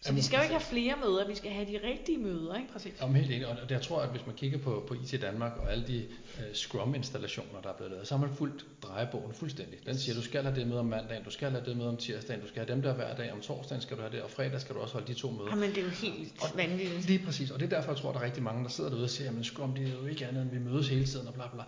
[0.00, 2.54] Så Jamen, vi skal jo ikke have flere møder, vi skal have de rigtige møder.
[2.54, 2.72] Ikke?
[2.72, 2.92] Præcis.
[3.00, 3.46] Jamen, helt enig.
[3.46, 6.06] Og jeg tror, at hvis man kigger på, på IT Danmark og alle de
[6.38, 9.86] uh, Scrum-installationer, der er blevet lavet, så har man fuldt drejebogen fuldstændig.
[9.86, 11.96] Den siger, du skal have det med om mandagen, du skal have det med om
[11.96, 14.30] tirsdagen, du skal have dem der hver dag, om torsdagen skal du have det, og
[14.30, 15.50] fredag skal du også holde de to møder.
[15.50, 17.06] Jamen, det er jo helt og, vanvittigt.
[17.06, 19.04] Lige præcis, og det er derfor, jeg tror, der er rigtig mange, der sidder derude
[19.04, 21.34] og siger, at Scrum det er jo ikke andet, end vi mødes hele tiden og
[21.34, 21.62] bla bla.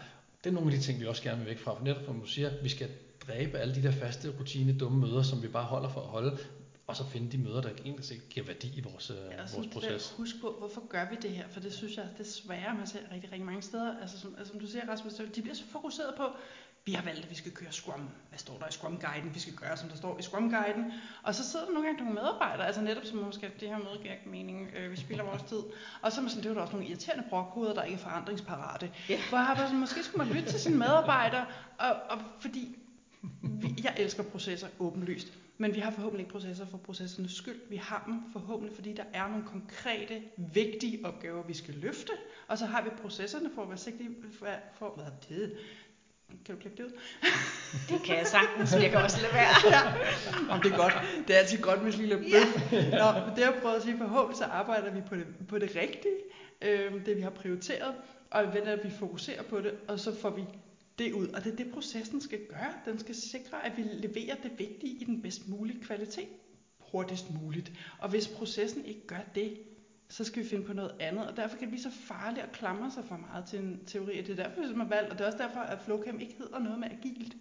[0.45, 1.75] Det er nogle af de ting, vi også gerne vil væk fra.
[1.75, 2.89] For netop som du siger, vi skal
[3.27, 6.39] dræbe alle de der faste, rutine, dumme møder, som vi bare holder for at holde,
[6.87, 10.15] og så finde de møder, der egentlig set giver værdi i vores, ja, vores proces.
[10.17, 11.49] Husk på, hvorfor gør vi det her?
[11.49, 14.01] For det synes jeg desværre, man ser rigtig, rigtig mange steder.
[14.01, 16.25] Altså som, altså, som du siger, Rasmus, de bliver så fokuseret på,
[16.89, 18.09] vi har valgt, at vi skal køre Scrum.
[18.29, 19.35] Hvad står der i Scrum-guiden?
[19.35, 20.93] Vi skal gøre, som der står i Scrum-guiden.
[21.23, 23.99] Og så sidder der nogle gange nogle medarbejdere, altså netop som måske, det her møde
[24.03, 25.63] giver ikke mening, øh, vi spiller vores tid.
[26.03, 28.91] Og så er sådan, det er der også nogle irriterende brokhoveder, der ikke er forandringsparate.
[29.11, 29.21] Yeah.
[29.29, 31.47] Hvor har sådan, måske skulle man lytte til sine medarbejdere,
[31.79, 32.79] og, og fordi
[33.43, 37.61] vi, jeg elsker processer åbenlyst, men vi har forhåbentlig ikke processer for processernes skyld.
[37.71, 42.13] Vi har dem forhåbentlig, fordi der er nogle konkrete, vigtige opgaver, vi skal løfte.
[42.49, 44.47] Og så har vi processerne for at være sigtige for,
[44.79, 45.57] for hvad det?
[46.45, 46.99] Kan du klippe det ud?
[47.89, 49.55] det kan jeg sagtens, jeg kan også lade være.
[49.75, 49.81] ja.
[50.55, 50.93] Om det er godt.
[51.29, 52.73] Det er altid godt med lille bøf.
[52.73, 52.91] Ja.
[52.91, 56.15] Nå, det jeg prøvet at sige, forhåbentlig så arbejder vi på det, på det rigtige,
[56.63, 57.95] øh, det vi har prioriteret,
[58.31, 60.45] og at vi fokuserer på det, og så får vi
[60.99, 61.29] det ud.
[61.29, 62.73] Og det er det, processen skal gøre.
[62.85, 66.29] Den skal sikre, at vi leverer det vigtige i den bedst mulige kvalitet
[66.79, 67.73] hurtigst muligt.
[67.99, 69.59] Og hvis processen ikke gør det,
[70.09, 71.27] så skal vi finde på noget andet.
[71.27, 74.19] Og derfor kan det blive så farligt at klamre sig for meget til en teori.
[74.19, 76.35] Og det er derfor, vi har valgt, og det er også derfor, at Flowcam ikke
[76.39, 77.37] hedder noget med agilt.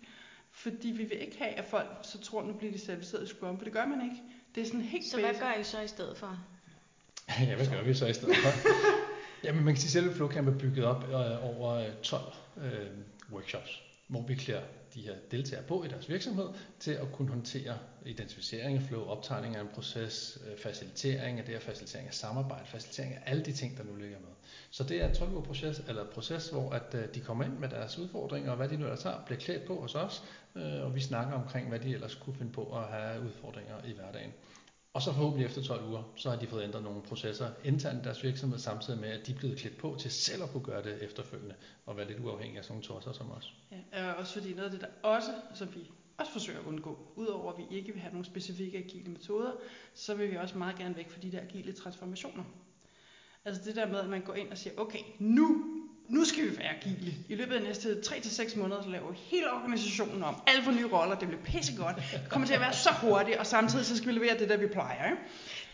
[0.51, 3.57] Fordi vi vil ikke have, at folk så tror, nu bliver de certificeret i Scrum,
[3.57, 4.23] for det gør man ikke.
[4.55, 6.39] Det er sådan helt Så hvad gør I så i stedet for?
[7.39, 8.69] ja, hvad gør vi så i stedet for?
[9.43, 12.23] Jamen, man kan sige, at selve Flowcamp er bygget op øh, over 12
[12.57, 12.87] øh,
[13.31, 14.61] workshops, hvor vi klæder
[14.93, 19.55] de her deltagere på i deres virksomhed til at kunne håndtere identificering af flow, optegning
[19.55, 23.51] af en proces, øh, facilitering af det her, facilitering af samarbejde, facilitering af alle de
[23.51, 24.29] ting, der nu ligger med.
[24.69, 27.69] Så det er en 12 proces, eller proces, hvor at, øh, de kommer ind med
[27.69, 30.23] deres udfordringer, og hvad de nu ellers har, bliver klædt på hos os,
[30.55, 33.91] øh, og vi snakker omkring, hvad de ellers kunne finde på at have udfordringer i
[33.91, 34.33] hverdagen.
[34.97, 38.03] Og så forhåbentlig efter 12 uger, så har de fået ændret nogle processer internt i
[38.03, 40.83] deres virksomhed, samtidig med, at de er blevet klædt på til selv at kunne gøre
[40.83, 41.55] det efterfølgende,
[41.85, 43.53] og være lidt uafhængige af sådan nogle tosser som os.
[43.93, 45.79] Ja, også fordi noget af det, der også, som vi
[46.17, 49.51] også forsøger at undgå, udover at vi ikke vil have nogle specifikke agile metoder,
[49.93, 52.43] så vil vi også meget gerne væk fra de der agile transformationer.
[53.45, 55.65] Altså det der med, at man går ind og siger, okay, nu
[56.07, 57.15] nu skal vi være agile.
[57.29, 60.41] I løbet af de næste 3-6 måneder, så laver vi hele organisationen om.
[60.47, 61.95] Alle får nye roller, det bliver pissegodt.
[61.95, 64.57] Det kommer til at være så hurtigt, og samtidig så skal vi levere det, der
[64.57, 65.05] vi plejer.
[65.05, 65.17] Ikke?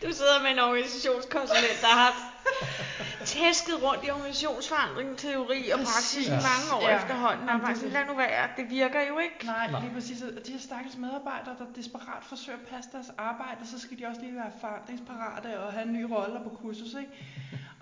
[0.02, 2.33] Du sidder med en organisationskonsulent, der har
[3.34, 6.32] tæsket rundt i organisationsforandring, teori og praksis ja.
[6.32, 6.96] i mange år ja.
[6.96, 7.48] efterhånden.
[7.48, 9.46] Og bare lad nu være, det virker jo ikke.
[9.46, 10.22] Nej, lige præcis.
[10.22, 14.06] Og de her stakkels medarbejdere, der desperat forsøger at passe deres arbejde, så skal de
[14.06, 16.94] også lige være forandringsparate og have nye roller på kursus.
[17.02, 17.12] Ikke?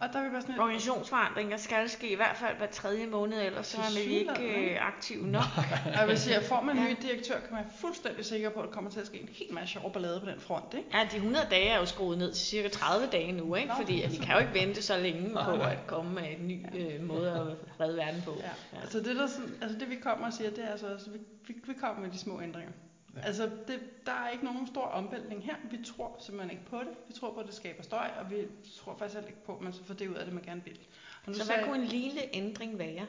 [0.02, 3.66] Og der vil være sådan Organisationsforandringer skal ske i hvert fald hver tredje måned, ellers
[3.66, 5.42] så er vi ikke øh, aktive nok.
[5.86, 8.50] og jeg vil sige, at får man en ny direktør, kan man være fuldstændig sikker
[8.50, 10.74] på, at der kommer til at ske en hel masse sjov ballade på den front.
[10.74, 10.88] Ikke?
[10.92, 13.68] Ja, de 100 dage er jo skruet ned til cirka 30 dage nu, ikke?
[13.68, 16.48] Nå, fordi at vi kan jo ikke vente så længe på at komme med en
[16.48, 18.36] ny øh, måde at redde verden på.
[18.38, 18.50] Ja.
[18.72, 18.80] Ja.
[18.82, 21.18] Altså, det, der sådan, altså det vi kommer og siger, det er altså, altså vi,
[21.46, 22.72] vi, vi kommer med de små ændringer.
[23.16, 23.20] Ja.
[23.20, 25.54] Altså, det, der er ikke nogen stor omvæltning her.
[25.70, 26.94] Vi tror simpelthen ikke på det.
[27.08, 28.36] Vi tror på, at det skaber støj, og vi
[28.84, 30.78] tror faktisk ikke på, at man så får det ud af det, man gerne vil.
[31.26, 33.06] Og nu så hvad kunne en lille ændring være?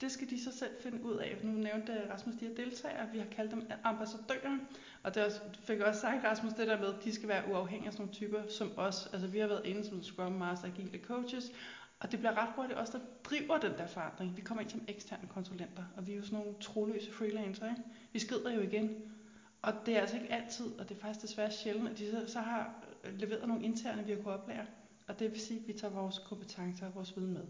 [0.00, 1.36] det skal de så selv finde ud af.
[1.42, 4.58] Nu nævnte Rasmus de her deltagere, vi har kaldt dem ambassadører.
[5.04, 7.86] Og det også, fik også sagt, Rasmus, det der med, at de skal være uafhængige
[7.86, 9.08] af sådan nogle typer som os.
[9.12, 11.52] Altså vi har været inde som Scrum Master, agile coaches,
[12.00, 14.36] og det bliver ret hurtigt os, der driver den der forandring.
[14.36, 17.68] Vi kommer ind som eksterne konsulenter, og vi er jo sådan nogle troløse freelancer.
[17.68, 17.82] Ikke?
[18.12, 18.90] Vi skrider jo igen.
[19.62, 22.32] Og det er altså ikke altid, og det er faktisk desværre sjældent, at de så,
[22.32, 22.84] så har
[23.18, 24.66] leveret nogle interne, vi har kunnet oplære.
[25.08, 27.42] Og det vil sige, at vi tager vores kompetencer og vores viden med.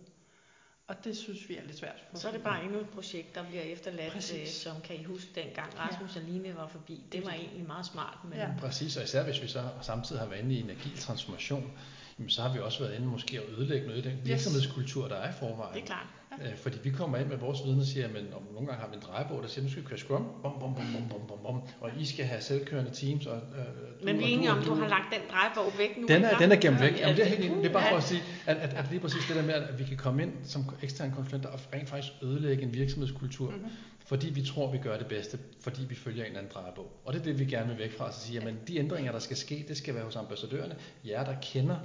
[0.89, 2.05] Og det synes vi er lidt svært.
[2.11, 4.41] For så er det bare endnu et projekt, der bliver efterladt, Præcis.
[4.41, 6.21] Øh, som kan I huske dengang Rasmus ja.
[6.21, 7.03] og Line var forbi.
[7.13, 8.19] Det var egentlig meget smart.
[8.25, 8.39] Men...
[8.39, 8.49] Ja.
[8.59, 11.73] Præcis, og især hvis vi så samtidig har været inde i en agil transformation,
[12.19, 15.17] jamen så har vi også været inde måske at ødelægge noget af den virksomhedskultur, der
[15.17, 15.75] er i forvejen.
[15.75, 16.07] Det er klart.
[16.43, 18.89] Øh, fordi vi kommer ind med vores viden og siger, at om nogle gange har
[18.89, 21.27] vi en drejebog, der siger, nu skal vi køre Scrum, bom, bom, bom, bom, bom,
[21.29, 23.27] bom, bom, og I skal have selvkørende teams.
[23.27, 26.07] Og, øh, Men vi er enige om, du har lagt den drejebog væk nu.
[26.09, 27.01] Den er, den er gemt væk.
[27.01, 29.27] Jamen, det er helt Det er bare for at sige, at, at, at lige præcis
[29.29, 32.63] det der med, at vi kan komme ind som eksterne konsulenter og rent faktisk ødelægge
[32.63, 33.51] en virksomhedskultur.
[33.51, 33.71] Mm-hmm
[34.07, 37.01] fordi vi tror, vi gør det bedste, fordi vi følger en eller anden drejebog.
[37.05, 39.19] Og det er det, vi gerne vil væk fra, at sige, at de ændringer, der
[39.19, 41.77] skal ske, det skal være hos ambassadørerne, jer, der kender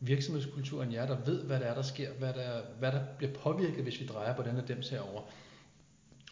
[0.00, 3.82] virksomhedskulturen, jer, der ved, hvad der er, der sker, hvad der, hvad der bliver påvirket,
[3.82, 5.22] hvis vi drejer på den og dem herover.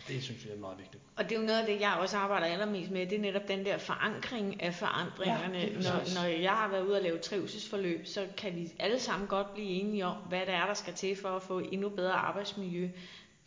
[0.09, 1.03] Det synes jeg er meget vigtigt.
[1.17, 3.49] Og det er jo noget af det, jeg også arbejder allermest med, det er netop
[3.49, 5.59] den der forankring af forandringerne.
[5.59, 9.29] Ja, når, når jeg har været ude og lave trivselsforløb, så kan vi alle sammen
[9.29, 12.13] godt blive enige om, hvad det er, der skal til for at få endnu bedre
[12.13, 12.89] arbejdsmiljø.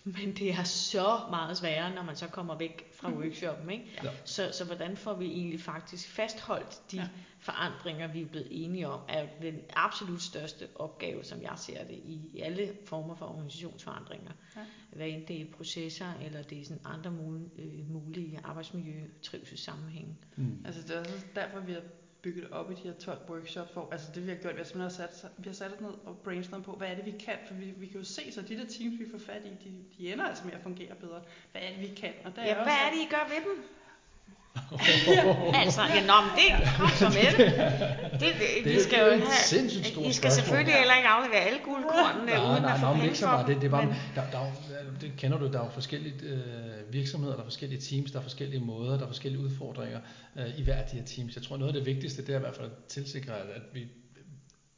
[0.18, 3.18] Men det er så meget sværere, når man så kommer væk fra mhm.
[3.18, 3.70] workshoppen.
[3.70, 3.86] Ikke?
[4.04, 4.10] Ja.
[4.26, 7.08] Så, så hvordan får vi egentlig faktisk fastholdt de ja.
[7.40, 11.96] forandringer, vi er blevet enige om, er den absolut største opgave, som jeg ser det
[11.96, 14.32] i alle former for organisationsforandringer.
[14.56, 14.62] Ja.
[14.92, 18.94] Hvad end det er processer, eller det er sådan andre mulige, øh, mulige arbejdsmiljø,
[19.24, 20.16] trivselssammenhænge.
[20.36, 20.64] Mm.
[20.66, 21.82] Altså det er også derfor, vi har
[22.22, 24.66] bygget op i de her 12 workshops, hvor, altså det vi har gjort, vi har
[24.66, 27.38] simpelthen sat, vi har sat os ned og brainstormet på, hvad er det vi kan,
[27.48, 29.86] for vi, vi kan jo se, så de der teams, vi får fat i, de,
[29.98, 31.22] de ender altså med at fungere bedre.
[31.52, 32.14] Hvad er det, vi kan?
[32.26, 33.64] Og der ja, er hvad også, er det, I gør ved dem?
[35.62, 37.48] Altså, ja, nå, men det kom så med det.
[38.12, 42.32] det, det, det vi skal jo have, I skal selvfølgelig heller ikke aflevere alle guldkornene
[42.32, 43.46] ja, uden nej, at få penge for dem.
[43.46, 43.96] Det, det, bare, men...
[44.16, 44.40] der, der,
[45.02, 48.24] det kender du, der er jo forskellige øh, virksomheder, der er forskellige teams, der er
[48.24, 50.00] forskellige måder, der er forskellige udfordringer
[50.36, 51.36] øh, i hver af de her teams.
[51.36, 53.62] Jeg tror noget af det vigtigste, det er i hvert fald at tilsikre, at, at
[53.74, 53.88] vi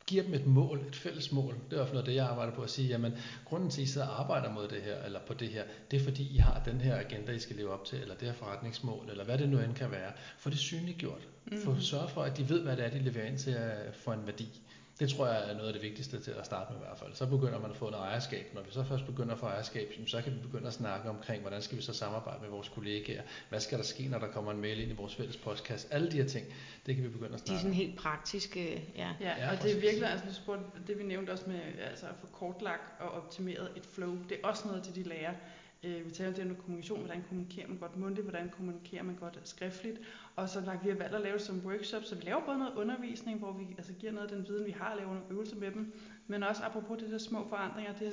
[0.10, 1.54] giver dem et mål, et fælles mål.
[1.54, 3.14] Det er i hvert fald noget det, jeg arbejder på at sige, jamen
[3.46, 6.00] grunden til, at I sidder og arbejder mod det her, eller på det her, det
[6.00, 8.36] er fordi, I har den her agenda, I skal leve op til, eller det her
[8.36, 10.12] forretningsmål, eller hvad det nu end kan være.
[10.38, 11.28] For det synliggjort.
[11.46, 11.62] Mm.
[11.62, 13.96] For at sørge for, at de ved, hvad det er, de leverer ind til at
[13.96, 14.62] få en værdi.
[15.00, 17.14] Det tror jeg er noget af det vigtigste til at starte med i hvert fald.
[17.14, 18.46] Så begynder man at få noget ejerskab.
[18.54, 21.42] Når vi så først begynder at få ejerskab, så kan vi begynde at snakke omkring,
[21.42, 23.22] hvordan skal vi så samarbejde med vores kollegaer?
[23.50, 25.88] Hvad skal der ske, når der kommer en mail ind i vores fælles podcast?
[25.92, 26.46] Alle de her ting,
[26.86, 29.12] det kan vi begynde at snakke De er sådan helt praktiske, ja.
[29.22, 31.60] Ja, ja og det er virkelig, altså spurgte, det vi nævnte også med
[31.90, 35.34] altså at få kortlagt og optimeret et flow, det er også noget, til de lærer.
[35.84, 39.16] Øh, vi taler om det med kommunikation, hvordan kommunikerer man godt mundtligt, hvordan kommunikerer man
[39.16, 40.00] godt skriftligt.
[40.36, 42.74] Og så vi har valgt at lave det som workshop, så vi laver både noget
[42.76, 45.72] undervisning, hvor vi altså, giver noget af den viden, vi har, laver nogle øvelser med
[45.72, 45.94] dem,
[46.28, 48.12] men også apropos det der små forandringer, det er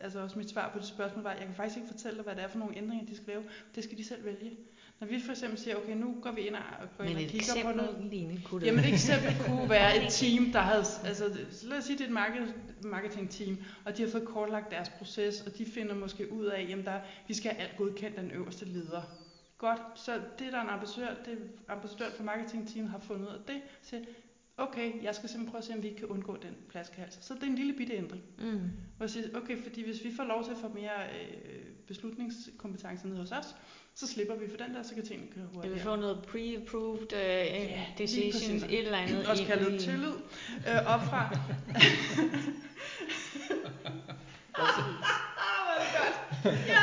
[0.00, 2.34] altså også mit svar på det spørgsmål var, jeg kan faktisk ikke fortælle dig, hvad
[2.34, 3.44] det er for nogle ændringer, de skal lave.
[3.74, 4.56] Det skal de selv vælge.
[5.00, 6.62] Når vi for eksempel siger, okay, nu går vi ind og,
[6.98, 8.04] går ind og kigger på noget.
[8.10, 11.84] Line, kunne det jamen et eksempel kunne være et team, der havde, altså lad os
[11.84, 15.66] sige, det er et marketing team, og de har fået kortlagt deres proces, og de
[15.66, 19.02] finder måske ud af, jamen der, vi skal have alt godkendt den øverste leder.
[19.58, 23.40] Godt, så det der er en ambassadør, det ambassadøren for marketingteamet har fundet ud af
[23.46, 24.04] det, så
[24.56, 27.18] okay, jeg skal simpelthen prøve at se, om vi kan undgå den plaskehals.
[27.24, 28.22] Så det er en lille bitte ændring.
[28.38, 28.60] Mm.
[28.96, 33.08] Hvor jeg siger, okay, fordi hvis vi får lov til at få mere øh, beslutningskompetencer
[33.08, 33.56] ned hos os,
[33.94, 35.64] så slipper vi for den der, så kan tingene køre hurtigere.
[35.64, 39.26] Jeg vil få noget pre-approved uh, yeah, decisions, et eller andet.
[39.26, 40.14] Også kaldet tillid
[40.68, 41.36] øh, opfra.
[46.74, 46.82] ja,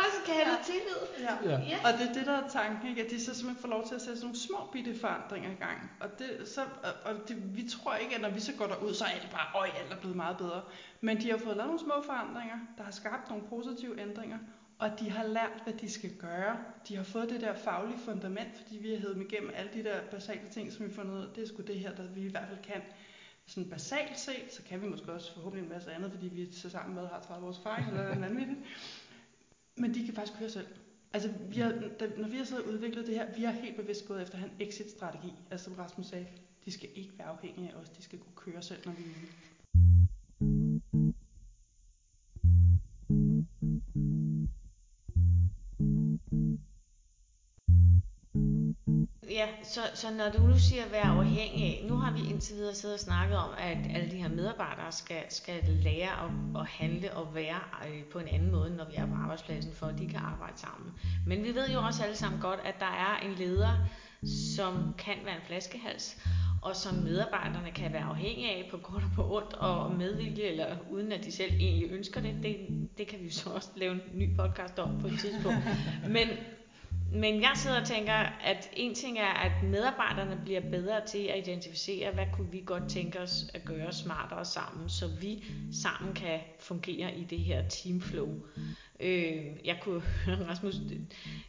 [0.00, 0.64] også kan have ja.
[0.64, 1.00] tillid.
[1.20, 1.50] Ja.
[1.50, 1.60] ja.
[1.60, 1.78] ja.
[1.86, 3.04] Og det er det, der er tanken, ikke?
[3.04, 5.54] at de så simpelthen får lov til at sætte sådan nogle små bitte forandringer i
[5.54, 5.90] gang.
[6.00, 6.60] Og, det, så,
[7.04, 9.60] og det, vi tror ikke, at når vi så går derud, så er det bare,
[9.60, 10.62] øj, alt er blevet meget bedre.
[11.00, 14.38] Men de har fået lavet nogle små forandringer, der har skabt nogle positive ændringer,
[14.82, 16.58] og de har lært, hvad de skal gøre.
[16.88, 19.84] De har fået det der faglige fundament, fordi vi har hævet dem igennem alle de
[19.84, 22.06] der basale ting, som vi har fundet ud af, det er sgu det her, der
[22.06, 22.82] vi i hvert fald kan
[23.46, 26.70] sådan basalt set, så kan vi måske også forhåbentlig en masse andet, fordi vi så
[26.70, 28.64] sammen med har 30 års erfaring, eller en anden
[29.76, 30.66] Men de kan faktisk køre selv.
[31.12, 34.08] Altså, vi har, da, når vi har så udviklet det her, vi har helt bevidst
[34.08, 35.32] gået efter en exit-strategi.
[35.50, 36.26] Altså, som Rasmus sagde,
[36.64, 39.28] de skal ikke være afhængige af os, de skal kunne køre selv, når vi vil.
[49.72, 52.74] Så, så når du nu siger at være afhængig af, nu har vi indtil videre
[52.74, 57.12] siddet og snakket om, at alle de her medarbejdere skal, skal lære at, at handle
[57.12, 60.08] og være øh, på en anden måde, når vi er på arbejdspladsen, for at de
[60.08, 60.92] kan arbejde sammen.
[61.26, 63.72] Men vi ved jo også alle sammen godt, at der er en leder,
[64.56, 66.16] som kan være en flaskehals,
[66.62, 70.76] og som medarbejderne kan være afhængige af på godt og på ondt og medvilje, eller
[70.90, 72.34] uden at de selv egentlig ønsker det.
[72.42, 72.56] Det,
[72.98, 75.58] det kan vi så også lave en ny podcast om på et tidspunkt.
[76.16, 76.28] Men,
[77.14, 78.12] men jeg sidder og tænker,
[78.44, 82.88] at en ting er, at medarbejderne bliver bedre til at identificere, hvad kunne vi godt
[82.88, 88.28] tænke os at gøre smartere sammen, så vi sammen kan fungere i det her teamflow.
[89.02, 89.34] Øh,
[89.64, 90.02] jeg kunne
[90.50, 90.74] Rasmus,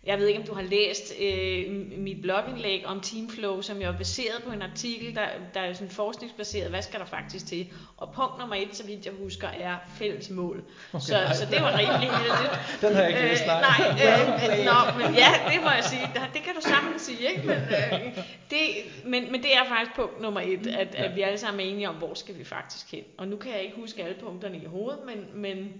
[0.04, 3.98] jeg ved ikke, om du har læst øh, mit blogindlæg om Teamflow, som jeg er
[3.98, 7.68] baseret på en artikel, der, der er sådan forskningsbaseret, hvad skal der faktisk til?
[7.98, 10.64] Og punkt nummer et, så vidt jeg husker, er fælles mål.
[10.94, 12.54] Okay, så, så det var rimelig heldigt.
[12.82, 13.62] Den har jeg ikke læst, nej.
[13.94, 16.10] Øh, nej, øh, nå, men ja, det må jeg sige.
[16.34, 17.48] Det kan du sagtens sige, ikke?
[17.48, 18.18] Men, øh,
[18.50, 18.60] det,
[19.06, 21.90] men, men det er faktisk punkt nummer et, at, at vi alle sammen er enige
[21.90, 23.04] om, hvor skal vi faktisk hen.
[23.18, 25.74] Og nu kan jeg ikke huske alle punkterne i hovedet, men, men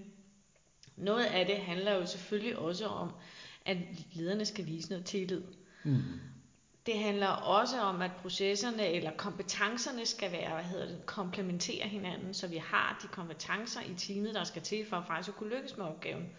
[0.98, 3.12] noget af det handler jo selvfølgelig også om,
[3.66, 3.78] at
[4.14, 5.42] lederne skal vise noget tillid.
[5.84, 6.02] Mm.
[6.86, 12.34] Det handler også om, at processerne eller kompetencerne skal være, hvad hedder det, komplementere hinanden,
[12.34, 15.78] så vi har de kompetencer i teamet, der skal til for at faktisk kunne lykkes
[15.78, 16.30] med opgaven.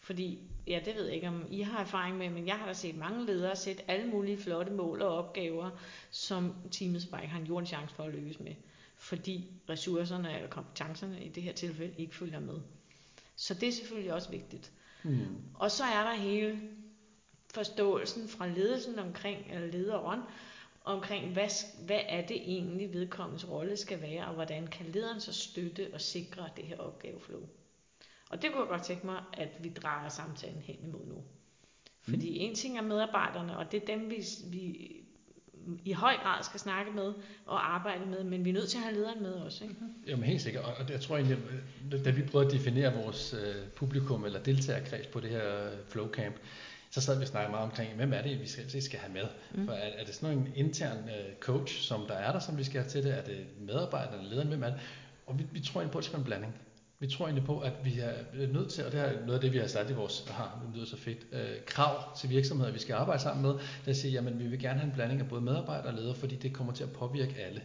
[0.00, 2.72] Fordi, ja, det ved jeg ikke, om I har erfaring med, men jeg har da
[2.72, 5.70] set mange ledere sætte alle mulige flotte mål og opgaver,
[6.10, 8.54] som teamet bare ikke har en jordens chance for at lykkes med.
[8.96, 12.60] Fordi ressourcerne eller kompetencerne i det her tilfælde ikke følger med.
[13.40, 14.72] Så det er selvfølgelig også vigtigt.
[15.02, 15.26] Mm.
[15.54, 16.60] Og så er der hele
[17.54, 20.20] forståelsen fra ledelsen omkring, eller lederen,
[20.84, 21.48] omkring, hvad,
[21.86, 26.00] hvad er det egentlig vedkommendes rolle skal være, og hvordan kan lederen så støtte og
[26.00, 27.48] sikre det her opgaveflow.
[28.30, 31.24] Og det kunne jeg godt tænke mig, at vi drejer samtalen hen imod nu.
[32.02, 32.50] Fordi mm.
[32.50, 34.99] en ting er medarbejderne, og det er dem, vi, vi
[35.84, 37.12] i høj grad skal snakke med
[37.46, 39.64] og arbejde med, men vi er nødt til at have lederen med også.
[39.64, 39.76] Ikke?
[40.06, 41.38] Jamen helt sikkert, og jeg tror egentlig,
[42.04, 46.34] da vi prøvede at definere vores uh, publikum eller deltagerkreds på det her flow camp,
[46.90, 49.26] så sad vi og snakkede meget omkring, hvem er det, vi skal, skal have med?
[49.54, 49.66] Mm.
[49.66, 52.64] For er, er det sådan en intern uh, coach, som der er der, som vi
[52.64, 53.18] skal have til det?
[53.18, 54.80] Er det medarbejderne, lederen, hvem er det?
[55.26, 56.54] Og vi, vi tror egentlig på, at det skal være en blanding.
[57.00, 59.52] Vi tror egentlig på, at vi er nødt til, og det er noget af det,
[59.52, 62.78] vi har sat i vores, har, det lyder så fedt, øh, krav til virksomheder, vi
[62.78, 65.40] skal arbejde sammen med, der siger, jamen vi vil gerne have en blanding af både
[65.40, 67.62] medarbejdere og ledere, fordi det kommer til at påvirke alle.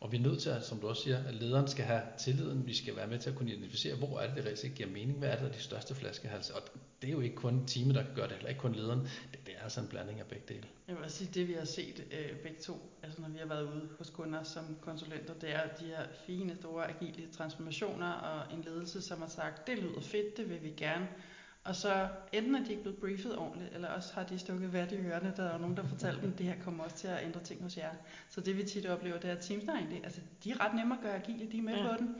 [0.00, 2.66] Og vi er nødt til, at, som du også siger, at lederen skal have tilliden,
[2.66, 4.88] vi skal være med til at kunne identificere, hvor er det, det reelt set giver
[4.88, 6.54] mening, hvad er det, der er de største flaskehalse.
[6.54, 6.62] Og
[7.02, 9.46] det er jo ikke kun teamet, der kan gøre det, heller ikke kun lederen, det,
[9.46, 10.64] det er altså en blanding af begge dele.
[10.88, 13.62] Jeg vil sige, det vi har set øh, begge to, altså når vi har været
[13.62, 18.62] ude hos kunder som konsulenter, det er de her fine, store, agile transformationer og en
[18.62, 21.08] ledelse, som har sagt, det lyder fedt, det vil vi gerne.
[21.66, 24.92] Og så enten er de ikke blevet briefet ordentligt, eller også har de stukket vat
[24.92, 27.24] i ørerne, der er nogen, der fortalte dem, at det her kommer også til at
[27.24, 27.90] ændre ting hos jer.
[28.28, 30.74] Så det vi tit oplever, det er, at teams der egentlig, altså de er ret
[30.74, 31.88] nemme at gøre agile, de er med ja.
[31.88, 32.14] på den.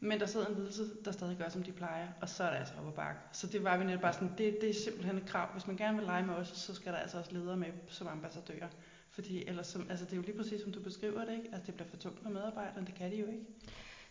[0.00, 2.58] Men der sidder en ledelse, der stadig gør, som de plejer, og så er det
[2.58, 3.20] altså op ad bakke.
[3.32, 5.52] Så det var vi netop bare sådan, det, det er simpelthen et krav.
[5.52, 8.08] Hvis man gerne vil lege med os, så skal der altså også ledere med som
[8.08, 8.68] ambassadører.
[9.10, 11.48] Fordi ellers, som, altså det er jo lige præcis som du beskriver det, ikke?
[11.52, 13.44] Altså det bliver for tungt for medarbejderne, det kan de jo ikke.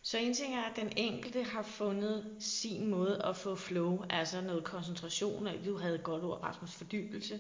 [0.02, 4.42] Så en ting er, at den enkelte har fundet sin måde at få flow, altså
[4.42, 7.40] noget koncentration, og du havde et godt ord, Rasmus, fordybelse,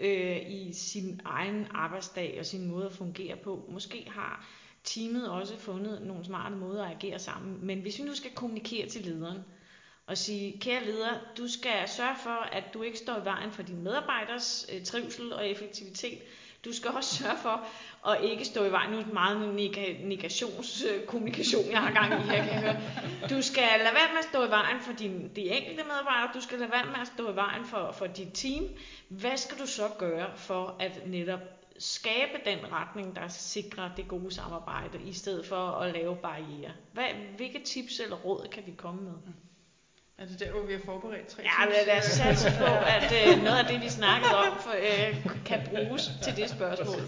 [0.00, 3.64] øh, i sin egen arbejdsdag og sin måde at fungere på.
[3.68, 4.46] Måske har
[4.84, 7.66] teamet også fundet nogle smarte måder at agere sammen.
[7.66, 9.38] Men hvis vi nu skal kommunikere til lederen
[10.06, 13.62] og sige, kære leder, du skal sørge for, at du ikke står i vejen for
[13.62, 16.18] dine medarbejders øh, trivsel og effektivitet.
[16.64, 17.66] Du skal også sørge for
[18.10, 18.90] at ikke stå i vejen.
[18.90, 19.54] Nu er det meget
[20.04, 22.76] negationskommunikation, jeg har gang i her, kan jeg høre.
[23.30, 26.30] Du skal lade være med at stå i vejen for din, de enkelte medarbejdere.
[26.34, 28.64] Du skal lade være med at stå i vejen for, for dit team.
[29.08, 31.40] Hvad skal du så gøre for at netop
[31.78, 36.72] skabe den retning, der sikrer det gode samarbejde, i stedet for at lave barriere.
[36.92, 39.12] Hvad, hvilke tips eller råd kan vi komme med?
[39.12, 39.47] Mm.
[40.18, 42.64] Er det der, hvor vi har forberedt tre Ja, men lad os satse på,
[42.96, 47.00] at øh, noget af det, vi snakkede om, for, øh, kan bruges til det spørgsmål.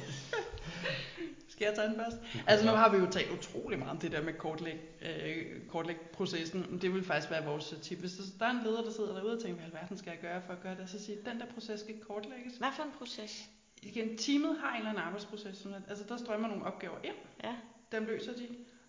[1.49, 2.17] Skal jeg tage den først?
[2.47, 5.97] Altså nu har vi jo talt utrolig meget om det der med kortlæg, øh, kortlæg
[6.01, 6.79] processen.
[6.83, 7.99] Det vil faktisk være vores tip.
[7.99, 10.43] Hvis der er en leder, der sidder derude og tænker, hvad alverden skal jeg gøre
[10.47, 12.53] for at gøre det, så siger den der proces skal kortlægges.
[12.59, 13.49] Hvad for en proces?
[13.83, 15.57] igen, teamet har en eller anden arbejdsproces.
[15.57, 17.15] Sådan at, altså der strømmer nogle opgaver ind.
[17.45, 17.55] Ja.
[17.93, 18.49] Dem løser de.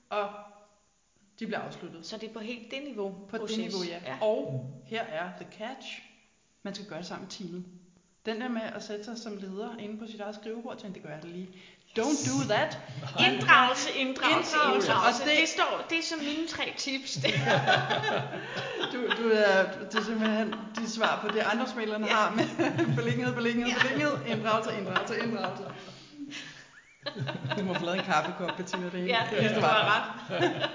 [0.10, 0.30] Og
[1.42, 2.06] de bliver afsluttet.
[2.06, 3.10] Så det er på helt det niveau?
[3.30, 3.58] På proces.
[3.58, 4.00] det niveau, ja.
[4.12, 4.26] ja.
[4.26, 6.02] Og her er the catch.
[6.64, 7.66] Man skal gøre det sammen med teamet.
[8.26, 11.08] Den der med at sætte sig som leder inde på sit eget skrivebord, tænkte, det
[11.08, 11.50] gør jeg det lige.
[12.00, 12.80] Don't do that.
[13.28, 14.92] Inddragelse, inddragelse, inddragelse.
[14.94, 17.14] Og det, det, står, det er som mine tre tips.
[18.94, 22.14] du, du er, det er simpelthen de svar på det, andre smælerne ja.
[22.14, 22.46] har med
[23.00, 23.82] beliggenhed, beliggenhed, ja.
[23.82, 25.64] beliggenhed, inddragelse, inddragelse, inddragelse.
[27.58, 30.70] du må få lavet en kaffekop, Bettina, det er Ja, du har ret.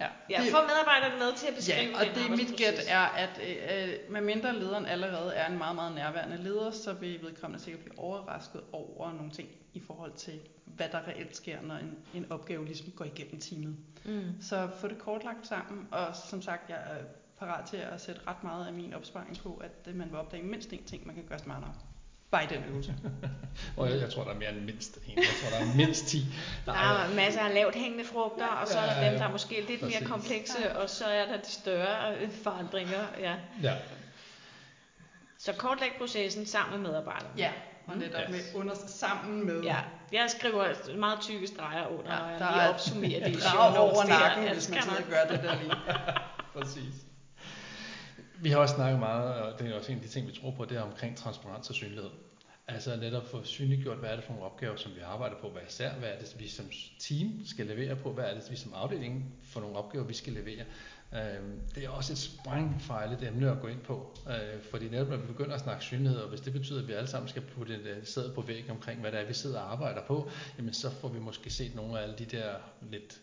[0.00, 2.98] Ja, Ja, det- få medarbejderne med til at beskrive Ja, og det mit gæt er,
[3.00, 7.84] at øh, medmindre lederen allerede er en meget, meget nærværende leder, så vil vedkommende sikkert
[7.84, 12.26] blive overrasket over nogle ting i forhold til, hvad der reelt sker, når en, en
[12.32, 13.76] opgave ligesom går igennem teamet.
[14.04, 14.22] Mm.
[14.40, 17.04] Så få det kortlagt sammen, og som sagt, jeg er
[17.38, 20.42] parat til at sætte ret meget af min opsparing på, at øh, man vil opdage
[20.42, 21.74] mindst en ting, man kan gøre smartere.
[22.30, 22.94] Bare i den øvelse.
[23.76, 25.16] Og jeg, jeg tror, der er mere end mindst en.
[25.18, 26.26] Jeg tror, der er mindst 10.
[26.66, 29.30] Der er masser af lavt hængende frugter, og så er der Ja, dem, der er
[29.32, 30.08] måske lidt mere præcis.
[30.08, 33.04] komplekse, og så er der de større øh, forandringer.
[33.20, 33.34] Ja.
[33.62, 33.74] Ja.
[35.38, 37.28] Så kortlæg processen sammen med medarbejderne.
[37.38, 37.50] Ja,
[37.86, 38.30] og netop Yes.
[38.30, 39.62] med under sammen med.
[39.62, 39.76] Ja,
[40.12, 40.64] jeg skriver
[40.96, 44.02] meget tykke streger under, Ja, når jeg der lige er opsummerer det i show over
[44.02, 44.08] der.
[44.08, 45.74] nakken, hvis man skal sidder nok- og gør det der lige.
[46.56, 46.94] Præcis.
[48.44, 50.50] Vi har også snakket meget, og det er også en af de ting, vi tror
[50.50, 52.10] på, det er omkring transparens og synlighed.
[52.68, 55.62] Altså netop få synliggjort, hvad er det for nogle opgaver, som vi arbejder på, hvad
[55.68, 56.66] især, hvad er det, vi som
[56.98, 60.32] team skal levere på, hvad er det, vi som afdeling for nogle opgaver, vi skal
[60.32, 60.64] levere.
[61.14, 65.16] Øhm, det er også et sprængfejlet emne at gå ind på, øh, fordi netop når
[65.16, 67.74] vi begynder at snakke synlighed, og hvis det betyder, at vi alle sammen skal putte
[67.74, 70.74] et øh, sæde på væggen omkring, hvad det er, vi sidder og arbejder på, jamen
[70.74, 72.54] så får vi måske set nogle af alle de der
[72.90, 73.20] lidt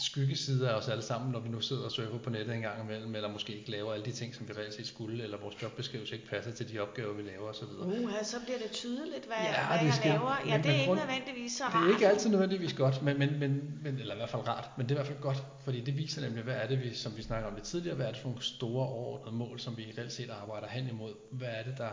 [0.00, 2.82] skyggesider af os alle sammen, når vi nu sidder og surfer på nettet en gang
[2.84, 5.62] imellem, eller måske ikke laver alle de ting, som vi reelt set skulle, eller vores
[5.62, 7.64] jobbeskrivelse ikke passer til de opgaver, vi laver osv.
[7.64, 10.36] Uh, så bliver det tydeligt, hvad, Ja, hvad det jeg skal- laver.
[10.46, 11.88] Ja, men- det er ikke nødvendigvis så Det rart.
[11.88, 14.88] er ikke altid nødvendigvis godt, men, men, men, men, eller i hvert fald rart, men
[14.88, 17.16] det er i hvert fald godt, fordi det viser nemlig, hvad er det, vi, som
[17.16, 19.94] vi snakker om lidt tidligere, hvad er det for nogle store overordnede mål, som vi
[19.98, 21.90] reelt set arbejder hen imod, hvad er det, der,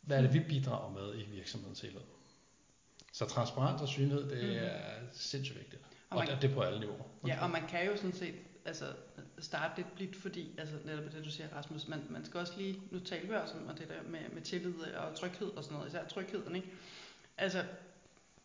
[0.00, 2.00] hvad er det, vi bidrager med i virksomhedens helhed.
[3.12, 4.56] Så transparens og synlighed, det Mhm.
[4.58, 4.70] er
[5.12, 7.02] sindssygt vigtigt, Og og man- det er på alle niveauer.
[7.26, 8.34] Ja, og man kan jo sådan set
[8.64, 8.84] altså,
[9.38, 12.80] starte lidt blidt, fordi altså, netop det, du siger, Rasmus, man, man skal også lige,
[12.90, 15.76] nu taler vi også om og det der med, med tillid og tryghed og sådan
[15.76, 16.68] noget, især trygheden, ikke?
[17.38, 17.64] Altså,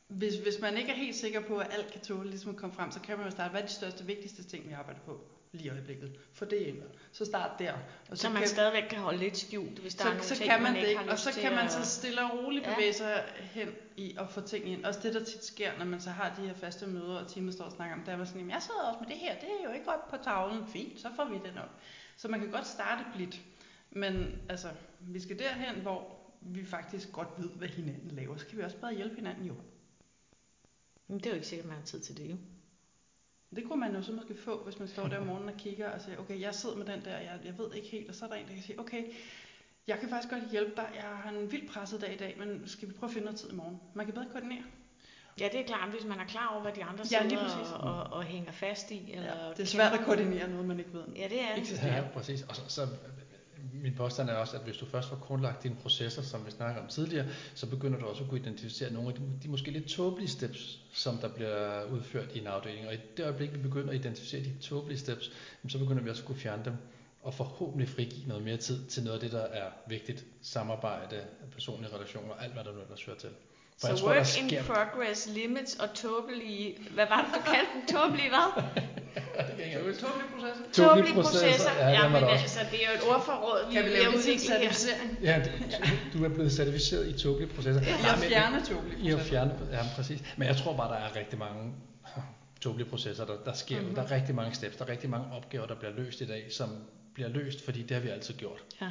[0.07, 2.75] hvis, hvis man ikke er helt sikker på, at alt kan tåle ligesom at komme
[2.75, 5.21] frem, så kan man jo starte, hvad er de største, vigtigste ting, vi arbejder på
[5.51, 6.19] lige i øjeblikket?
[6.33, 6.77] For det ind.
[7.11, 7.73] Så start der.
[8.09, 10.35] Og Så man kan, stadigvæk kan holde lidt skjult, hvis der er så, nogle så
[10.35, 12.65] ting, kan man man det ikke og så kan man at- så stille og roligt
[12.65, 12.73] Ja.
[12.75, 14.85] bevæge sig hen i at få ting ind.
[14.85, 17.53] Også det, der tit sker, når man så har de her faste møder, og teamet
[17.53, 19.35] står og snakker om, der er man sådan, "Jamen, jeg sidder også med det her,
[19.35, 20.67] det er jo ikke op på tavlen.
[20.67, 21.69] Fint, så får vi den op.
[22.17, 23.41] Så man kan godt starte blidt,
[23.89, 24.67] men altså,
[24.99, 28.37] vi skal derhen, hvor vi faktisk godt ved, hvad hinanden laver.
[28.37, 29.53] Så kan vi også bare hjælpe hinanden jo.
[31.07, 32.35] Men det er jo ikke sikkert, man har tid til det, jo.
[33.55, 35.89] Det kunne man jo så måske få, hvis man står der om morgenen og kigger
[35.89, 38.25] og siger, okay, jeg sidder med den der, jeg, jeg ved ikke helt, og så
[38.25, 39.03] er der en, der kan sige, okay,
[39.87, 42.61] jeg kan faktisk godt hjælpe dig, jeg har en vildt presset dag i dag, men
[42.65, 43.79] skal vi prøve at finde noget tid i morgen?
[43.93, 44.63] Man kan bedre koordinere.
[45.39, 48.03] Ja, det er klart, hvis man er klar over, hvad de andre Ja, sidder og,
[48.03, 49.11] og, og hænger fast i.
[49.13, 51.03] Eller Ja, det er svært at koordinere noget, man ikke ved.
[51.15, 51.83] Ja, det er det.
[51.83, 52.41] Ja, præcis.
[52.41, 52.87] Og så, så
[53.73, 56.81] min påstand er også, at hvis du først får grundlagt dine processer, som vi snakker
[56.81, 59.85] om tidligere, så begynder du også at kunne identificere nogle af de, de måske lidt
[59.85, 62.87] tåbelige steps, som der bliver udført i en afdeling.
[62.87, 65.31] Og i det øjeblik, vi begynder at identificere de tåbelige steps,
[65.67, 66.77] så begynder vi også at kunne fjerne dem
[67.21, 70.25] og forhåbentlig frigive noget mere tid til noget af det, der er vigtigt.
[70.41, 73.29] Samarbejde, personlige relationer, alt hvad der nu ellers hører til.
[73.81, 74.63] For jeg Så tror, work der in sker...
[74.63, 76.75] progress, limits og tåbelige...
[76.93, 77.95] Hvad var det, du kaldte den?
[77.95, 78.47] Tåbelige hvad?
[79.93, 80.87] Tåbelige processer.
[80.87, 82.41] Tåbelige processer, ja, der også.
[82.43, 85.17] altså, det er jo et ordforråd, vi Kan vi er lave en certificering?
[85.23, 85.43] Ja,
[86.13, 87.81] du, du er blevet certificeret i tåbelige processer.
[87.81, 89.31] I at men- fjerne tåbelige I at processer.
[89.31, 90.21] fjerne, ja, præcis.
[90.37, 91.73] Men jeg tror bare, der er rigtig mange
[92.61, 93.75] tåbelige processer, der, der sker.
[93.75, 93.83] Mhm.
[93.83, 93.95] Mm-hmm.
[93.95, 96.43] Der er rigtig mange steps, der er rigtig mange opgaver, der bliver løst i dag,
[96.51, 96.69] som
[97.13, 98.61] bliver løst, fordi det har vi altid gjort.
[98.81, 98.87] Ja.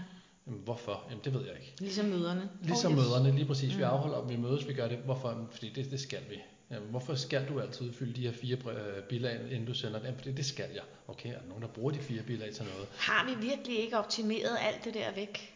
[0.46, 1.04] Jamen, hvorfor?
[1.10, 1.74] Jamen, det ved jeg ikke.
[1.80, 2.48] Ligesom møderne.
[2.62, 3.04] Ligesom Oh, yes.
[3.06, 3.72] møderne, lige præcis.
[3.72, 3.78] Mm.
[3.78, 4.98] Vi afholder dem, vi mødes, vi gør det.
[4.98, 5.28] Hvorfor?
[5.28, 6.36] Jamen, Fordi det, det skal vi.
[6.70, 10.16] Jamen, hvorfor skal du altid udfylde de her fire øh, bilag, inden du sender dem?
[10.18, 10.82] Fordi det skal jeg.
[11.08, 12.88] Okay, er der nogen, der bruger de fire bilag til noget?
[12.98, 15.54] Har vi virkelig ikke optimeret alt det der væk?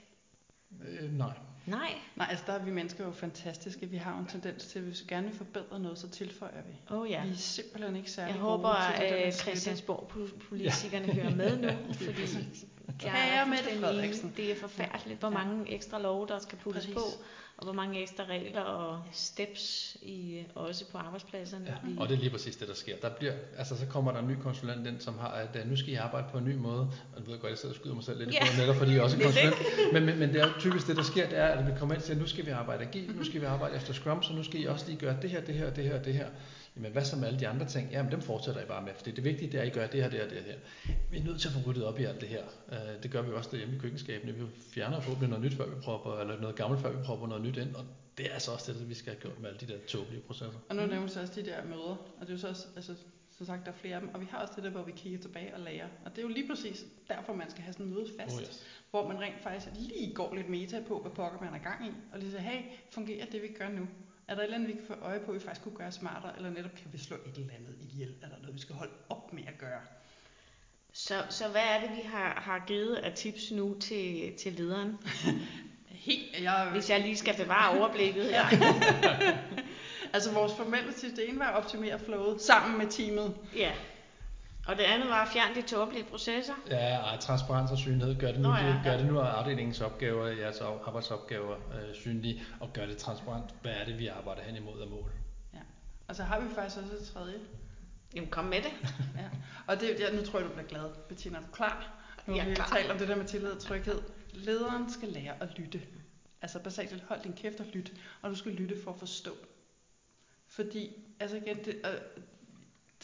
[0.88, 1.32] Øh, nej.
[1.66, 1.92] Nej.
[2.16, 3.86] Nej, altså der er vi mennesker jo fantastiske.
[3.86, 6.62] Vi har jo en tendens til, at hvis vi gerne vil forbedre noget, så tilføjer
[6.68, 6.94] vi.
[6.96, 7.24] Oh ja.
[7.24, 9.60] Vi er simpelthen ikke særlig Jeg gode håber, til det der at slette.
[9.60, 11.68] Christiansborg-politikerne hører med nu,
[12.06, 12.22] fordi
[12.98, 14.32] Kære er Mette Frederiksen.
[14.36, 16.94] Det er forfærdeligt, hvor mange ekstra love, der skal puttes Præcis.
[16.94, 17.00] på,
[17.56, 21.64] og hvor mange ekstra regler og steps i, også på arbejdspladserne.
[21.66, 22.96] Ja, Vi- og det er lige præcis det, der sker.
[23.02, 25.76] Der bliver, altså, så kommer der en ny konsulent ind, som har, at øh, nu
[25.76, 26.80] skal I arbejde på en ny måde.
[27.16, 28.44] Og du ved godt, jeg sidder og skyder mig selv lidt i Ja.
[28.44, 29.56] foden, netop fordi jeg også er konsulent.
[29.92, 32.02] Men, men, men det er typisk det, der sker, det er, at vi kommer ind
[32.02, 34.42] og siger, nu skal vi arbejde agilt, nu skal vi arbejde efter Scrum, så nu
[34.42, 36.26] skal I også lige gøre det her, det her, det her, det her.
[36.76, 37.90] Jamen hvad så med alle de andre ting?
[37.90, 40.02] Jamen dem fortsætter I bare med, for det vigtige det er, at I gør det
[40.02, 40.54] her, det her, det her.
[41.10, 42.44] Vi er nødt til at få ryddet op i alt det her.
[42.72, 44.32] Øh, Det gør vi jo også derhjemme i køkkenskabene.
[44.32, 44.42] Vi
[44.74, 47.56] fjerner forhåbentlig noget nyt, før vi propper, eller noget gammelt, før vi propper noget nyt
[47.56, 47.74] ind.
[47.74, 47.84] Og
[48.18, 50.58] det er altså også det, vi skal have gjort med alle de der tåbelige processer.
[50.68, 52.66] Og nu nævner du så også de der møder, og det er jo så også,
[52.76, 52.94] altså,
[53.36, 54.92] som sagt, der er flere af dem, og vi har også det der, hvor vi
[54.96, 55.88] kigger tilbage og lærer.
[56.04, 58.64] Og det er jo lige præcis derfor, man skal have sådan møde fast, Oh, yes.
[58.90, 61.90] hvor man rent faktisk lige går lidt meta på, hvad pokker man er gang i,
[62.12, 62.60] og lige siger, hey,
[62.90, 63.86] fungerer det, vi gør nu?
[64.28, 66.36] Er der et eller andet, vi kan få øje på, vi faktisk kunne gøre smartere,
[66.36, 68.14] eller netop kan vi slå et eller andet ihjel?
[68.22, 69.80] Er der noget, vi skal holde op med at gøre?
[70.92, 74.98] Så, så hvad er det, vi har, har givet af tips nu til, til lederen?
[75.88, 78.44] Helt, jeg, Hvis jeg lige skal bevare overblikket her.
[80.14, 83.36] altså vores formelle tips, det ene var at optimere flowet sammen med teamet.
[83.56, 83.72] Ja.
[84.66, 86.54] Og det andet var at fjerne de tåbelige processer.
[86.70, 88.14] Ja, og transparens og synlighed.
[88.20, 88.98] Gør det nu, Nå ja, gør ja.
[88.98, 93.54] det nu af afdelingens opgaver, jeres arbejdsopgaver øh, synlige, og gør det transparent.
[93.62, 95.10] Hvad er det, vi arbejder hen imod af mål?
[96.08, 97.40] Og så har vi faktisk også et tredje.
[98.14, 98.72] Jamen kom med det.
[99.20, 99.30] Ja.
[99.66, 100.90] Og det, ja, nu tror jeg, du bliver glad.
[101.08, 102.00] Bettina, er du klar?
[102.26, 102.66] Nu har vi klar.
[102.66, 104.02] talt om det der med tillid og tryghed.
[104.32, 105.82] Lederen skal lære at lytte.
[106.42, 107.92] Altså basalt set, hold din kæft og lyt.
[108.22, 109.30] Og du skal lytte for at forstå.
[110.48, 110.90] Fordi,
[111.20, 112.22] altså igen, det, øh,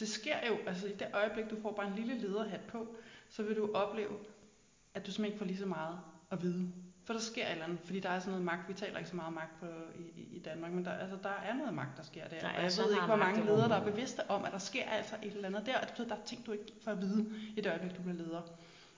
[0.01, 2.87] det sker jo, altså i det øjeblik, du får bare en lille lederhat på,
[3.29, 4.11] så vil du opleve,
[4.93, 5.99] at du simpelthen ikke får lige så meget
[6.31, 6.71] at vide.
[7.03, 9.09] For der sker et eller andet, fordi der er sådan noget magt, vi taler ikke
[9.09, 9.65] så meget om magt på,
[10.15, 12.39] i, i- Danmark, men der, altså, der er noget magt, der sker der.
[12.39, 14.57] Der er og jeg ved ikke, hvor mange ledere, der er bevidste om, at der
[14.57, 16.73] sker altså et eller andet der, og det betyder, at der er ting, du ikke
[16.83, 18.41] får at vide i det øjeblik, du bliver leder.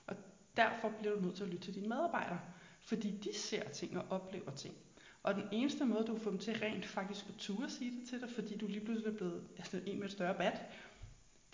[0.06, 0.16] Og
[0.56, 2.40] derfor bliver du nødt til at lytte til dine medarbejdere,
[2.80, 4.74] fordi de ser ting og oplever ting.
[5.22, 8.08] Og den eneste måde, du kan få dem til rent faktisk at ture sige det
[8.08, 10.60] til dig, fordi du lige pludselig er blevet altså en med et større bat,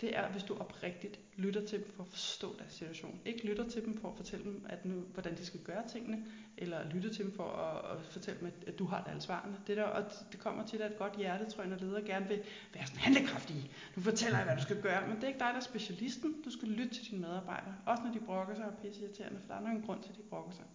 [0.01, 3.21] det er, hvis du oprigtigt lytter til dem for at forstå deres situation.
[3.25, 6.25] Ikke lytter til dem for at fortælle dem, at nu, hvordan de skal gøre tingene,
[6.57, 9.57] eller lytte til dem for at, at fortælle dem, at, at du har det svarene.
[9.67, 12.27] Det, der, og det kommer til at et godt hjerte, tror jeg, når ledere gerne
[12.27, 12.41] vil
[12.73, 13.71] være sådan handlekraftige.
[13.95, 16.41] Du fortæller jeg, hvad du skal gøre, men det er ikke dig, der er specialisten.
[16.45, 17.75] Du skal lytte til dine medarbejdere.
[17.85, 20.09] Også når de brokker sig og er pisseirriterende, for der er nok en grund til,
[20.09, 20.65] at de brokker sig.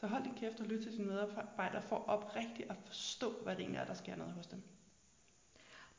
[0.00, 3.60] Så hold din kæft og lyt til dine medarbejdere for oprigtigt at forstå, hvad det
[3.60, 4.62] egentlig er, der sker noget hos dem.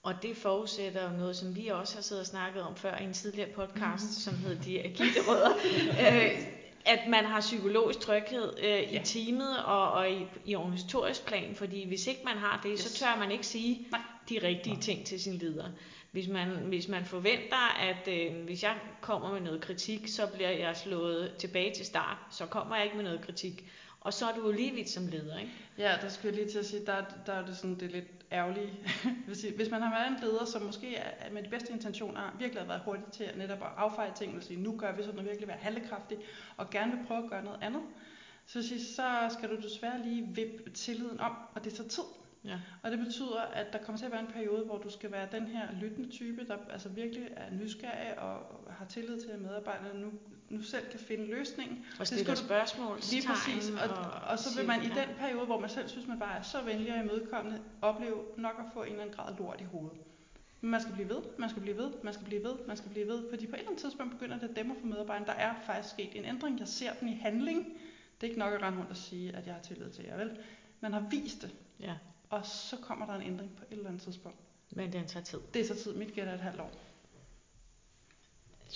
[0.04, 3.04] Og det forudsætter jo noget, som vi også har siddet og snakket om før i
[3.04, 4.12] en tidligere podcast, mm.
[4.12, 5.54] som hed De Agile Rødder.
[6.02, 6.48] øh,
[6.88, 9.02] at man har psykologisk tryghed øh, ja.
[9.02, 12.80] I teamet og, og i, i organisatorisk plan, fordi hvis ikke man har det, yes.
[12.80, 14.02] så tør man ikke sige Nej.
[14.30, 15.66] de rigtige ting til sin leder.
[16.12, 20.50] Hvis man, hvis man forventer, at øh, hvis jeg kommer med noget kritik, så bliver
[20.50, 23.64] jeg slået tilbage til start, så kommer jeg ikke med noget kritik.
[24.02, 25.52] Og så er du jo lige vidt som leder, ikke?
[25.78, 27.90] Ja, der skulle jeg lige til at sige, der, der er det sådan, det er
[27.90, 28.74] lidt ærgerlige.
[29.56, 32.68] Hvis man har været en leder, som måske er med de bedste intentioner virkelig har
[32.68, 35.26] været hurtig til at netop at affeje ting og sige, nu gør vi sådan og
[35.26, 36.18] virkelig være handlekraftig,
[36.58, 37.82] og gerne vil prøve at gøre noget andet,
[38.46, 42.04] så, sige, så skal du desværre lige vippe tilliden om, og det tager tid.
[42.44, 42.60] Ja.
[42.84, 45.28] Og det betyder, at der kommer til at være en periode, hvor du skal være
[45.32, 48.40] den her lyttende type, der altså virkelig er nysgerrig og
[48.70, 50.12] har tillid til, at medarbejderne nu,
[50.50, 51.86] nu selv kan finde løsningen.
[52.00, 53.00] Og skal du- spørgsmål.
[53.12, 56.08] Lige præcis, og, og, og så vil man i den periode, hvor man selv synes,
[56.08, 59.34] man bare er så venlig og imødekommende, opleve nok at få en eller anden grad
[59.38, 59.98] lort i hovedet.
[60.62, 62.90] Men man skal blive ved, man skal blive ved, man skal blive ved, man skal
[62.92, 65.28] blive ved, fordi på et eller andet tidspunkt begynder det at dæmme for medarbejderen.
[65.28, 67.66] Der er faktisk sket en ændring, jeg ser den i handling.
[68.22, 70.18] Det er ikke nok at rende rundt og sige, at jeg har tillid til jer,
[70.18, 70.38] vel?
[70.82, 71.94] Man har vist det, Ja,
[72.30, 74.38] og så kommer der en ændring på et eller andet tidspunkt.
[74.72, 75.40] men den tager tid.
[75.54, 76.72] Det er så tid, mit gæt er et halvt år.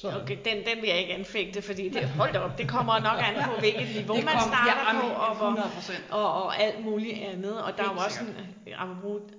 [0.04, 3.20] Okay, den, den vil jeg ikke anfægte, fordi det, hold da op, det kommer nok
[3.20, 6.04] an på, hvilket niveau Det man kom- starter ja, på, og, hvor, 100 procent.
[6.12, 7.62] og, og alt muligt andet.
[7.62, 8.36] Og der er jo Helt også en,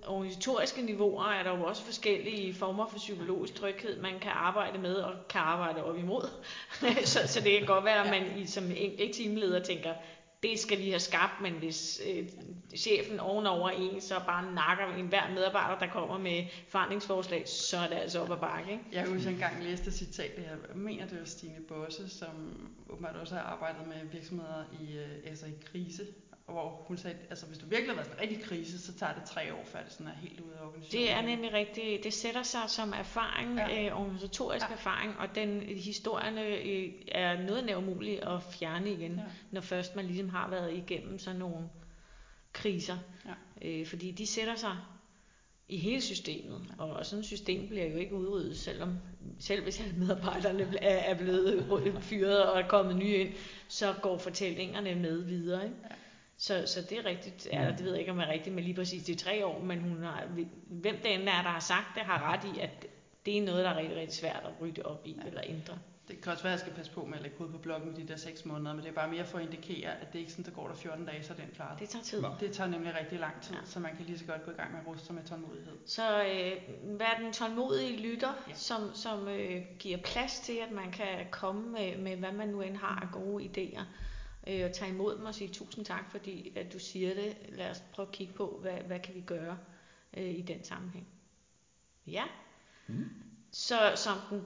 [0.07, 4.95] organisatoriske niveauer, er der jo også forskellige former for psykologisk tryghed, man kan arbejde med
[4.95, 6.29] og kan arbejde op imod.
[7.05, 9.93] så, så det kan godt være, at man i, som enkelt teamleder tænker,
[10.43, 12.29] det skal vi have skabt, men hvis øh,
[12.77, 17.89] chefen ovenover en så bare nakker en hver medarbejder, der kommer med forandringsforslag, så er
[17.89, 18.73] det altså op ad bakke.
[18.73, 18.85] Ikke?
[18.93, 22.31] Jeg husker engang læste et citat, jeg mener det var Stine Bosse, som
[22.89, 26.07] åbenbart også har arbejdet med virksomheder i, øh, altså i krise,
[26.47, 29.13] hvor hun sagde, altså hvis du virkelig har været sådan en rigtig krise, så tager
[29.15, 31.07] det tre år, før det sådan er helt ude af organisationen.
[31.07, 32.05] Det er nemlig rigtigt.
[32.05, 33.87] Det sætter sig som erfaring, Ja.
[33.87, 34.75] øh, organisatorisk Ja.
[34.75, 39.23] erfaring, og den historierne øh, er noget nær umuligt at fjerne igen, Ja.
[39.51, 41.69] når først man ligesom har været igennem sådan nogle
[42.53, 42.97] kriser.
[43.27, 43.69] Ja.
[43.69, 44.77] Øh, fordi de sætter sig
[45.69, 48.99] i hele systemet, og sådan et system bliver jo ikke udryddet, selvom
[49.41, 53.33] selv hvis alle medarbejderne er er blevet fyret og er kommet nye ind,
[53.69, 55.65] så går fortællingerne med videre.
[55.65, 55.77] Ikke?
[55.91, 55.95] Ja.
[56.43, 58.75] Så, så det er rigtigt, ja, det ved jeg ikke om er rigtigt, men lige
[58.75, 60.25] præcis det er tre år, men hun har,
[60.67, 62.87] hvem det end er, der har sagt det, har ret i, at
[63.27, 65.27] det er noget, der er rigtig, rigtig svært at rydde op i Ja.
[65.27, 65.79] eller ændre.
[66.09, 67.91] Det kan også være, at jeg skal passe på med at lægge hovedet på blokken
[67.91, 70.19] med de der seks måneder, men det er bare mere for at indikere, at det
[70.19, 71.81] ikke sådan, der går der 14 dage, så den klaret.
[71.81, 72.25] Det tager tid.
[72.41, 73.61] Det tager nemlig rigtig lang tid, Ja.
[73.65, 75.73] så man kan lige så godt gå i gang med at ruste sig med tålmodighed.
[75.87, 76.53] Så øh,
[77.01, 78.55] vær den tålmodige lytter, ja.
[78.55, 82.61] som, som øh, giver plads til, at man kan komme med, med hvad man nu
[82.61, 83.83] end har af gode idéer.
[84.47, 87.37] Øh, og tage imod dem og sige tusind tak, fordi at du siger det.
[87.49, 89.59] Lad os prøve at kigge på, hvad, hvad kan vi gøre
[90.17, 91.07] øh, i den sammenhæng.
[92.07, 92.25] Ja.
[92.87, 93.11] Mm.
[93.51, 94.43] Så som den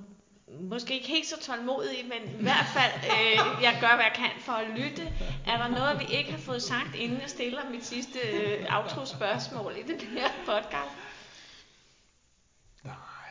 [0.60, 4.30] måske ikke helt så tålmodig, men i hvert fald, øh, jeg gør, hvad jeg kan
[4.40, 5.02] for at lytte.
[5.46, 9.76] Er der noget, vi ikke har fået sagt, inden jeg stiller mit sidste øh, outro-spørgsmål
[9.78, 11.05] i den her podcast?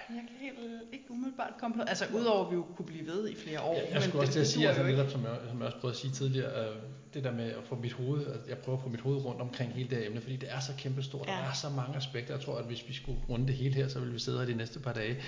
[0.10, 0.58] Jeg kan helt
[0.92, 3.76] ikke umiddelbart komme på Altså udover at vi jo kunne blive ved i flere år.
[3.76, 5.96] Jeg, jeg skulle også til at sige, altså netop som jeg, som jeg også prøvede
[5.96, 6.76] at sige tidligere, øh,
[7.14, 9.42] det der med at få mit hoved, at jeg prøver at få mit hoved rundt
[9.42, 11.32] omkring hele det her emne, fordi det er så kæmpestort, ja.
[11.32, 12.34] der er så mange aspekter.
[12.36, 14.46] Jeg tror, at hvis vi skulle runde det hele her, så ville vi sidde her
[14.46, 15.24] de næste par dage.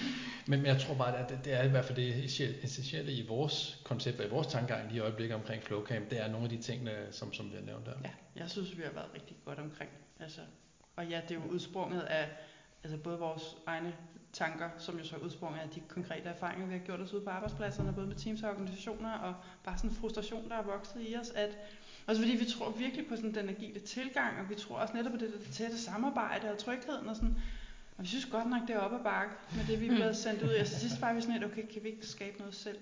[0.47, 2.25] Men, men jeg tror bare, at det, det er i hvert fald det
[2.63, 6.27] essentielle i vores koncept og i vores tankegang lige i øjeblikket omkring Flowcamp, det er
[6.27, 7.91] nogle af de ting, som, som vi har nævnt der.
[8.03, 9.89] Ja, jeg synes, vi har været rigtig godt omkring.
[10.19, 10.41] Altså,
[10.95, 12.29] og ja, det er jo udsprunget af
[12.83, 13.93] altså både vores egne
[14.33, 17.29] tanker, som jo så udspringer af de konkrete erfaringer, vi har gjort os ude på
[17.29, 21.15] arbejdspladserne, både med teams og organisationer, og bare sådan en frustration, der er vokset i
[21.21, 21.57] os, at
[22.07, 25.11] også fordi vi tror virkelig på sådan den agile tilgang, og vi tror også netop
[25.11, 27.35] på det, det tætte samarbejde og trygheden og sådan.
[27.97, 30.17] Og vi synes godt nok, det er op ad bakke med det, vi er blevet
[30.17, 30.49] sendt ud.
[30.49, 32.77] Jeg sidst var vi sådan lidt, okay, kan vi ikke skabe noget selv?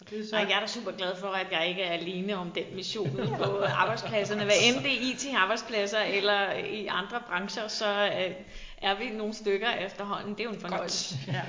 [0.00, 0.36] Og det er så...
[0.36, 3.10] Ej, jeg er da super glad for, at jeg ikke er alene om den mission
[3.36, 4.44] på arbejdspladserne.
[4.44, 8.34] Hvad end det er IT-arbejdspladser eller i andre brancher, så øh,
[8.82, 10.32] er vi nogle stykker efterhånden.
[10.32, 11.16] Det er jo en fornøjelse.
[11.26, 11.42] Ja.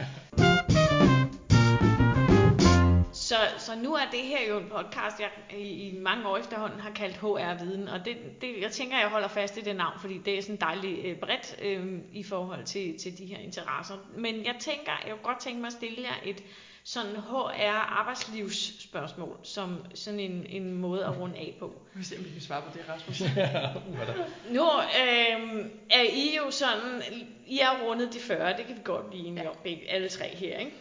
[3.13, 6.79] Så, så nu er det her jo en podcast, jeg i, i mange år efterhånden
[6.79, 10.17] har kaldt HR-viden, og det, det, jeg tænker, jeg holder fast i det navn, fordi
[10.17, 13.95] det er sådan dejligt øh, bredt øh, i forhold til, til de her interesser.
[14.17, 16.43] Men jeg tænker, jeg kunne godt tænke mig at stille jer et
[16.83, 21.65] sådan HR arbejdslivsspørgsmål, som sådan en, en måde at runde af på.
[21.65, 23.21] Om vi kan svare på det, Rasmus.
[24.55, 27.01] nu øh, er I jo sådan,
[27.47, 30.35] I har rundet de 40, det kan vi godt blive enige om, begge, alle tre
[30.35, 30.73] her, ikke?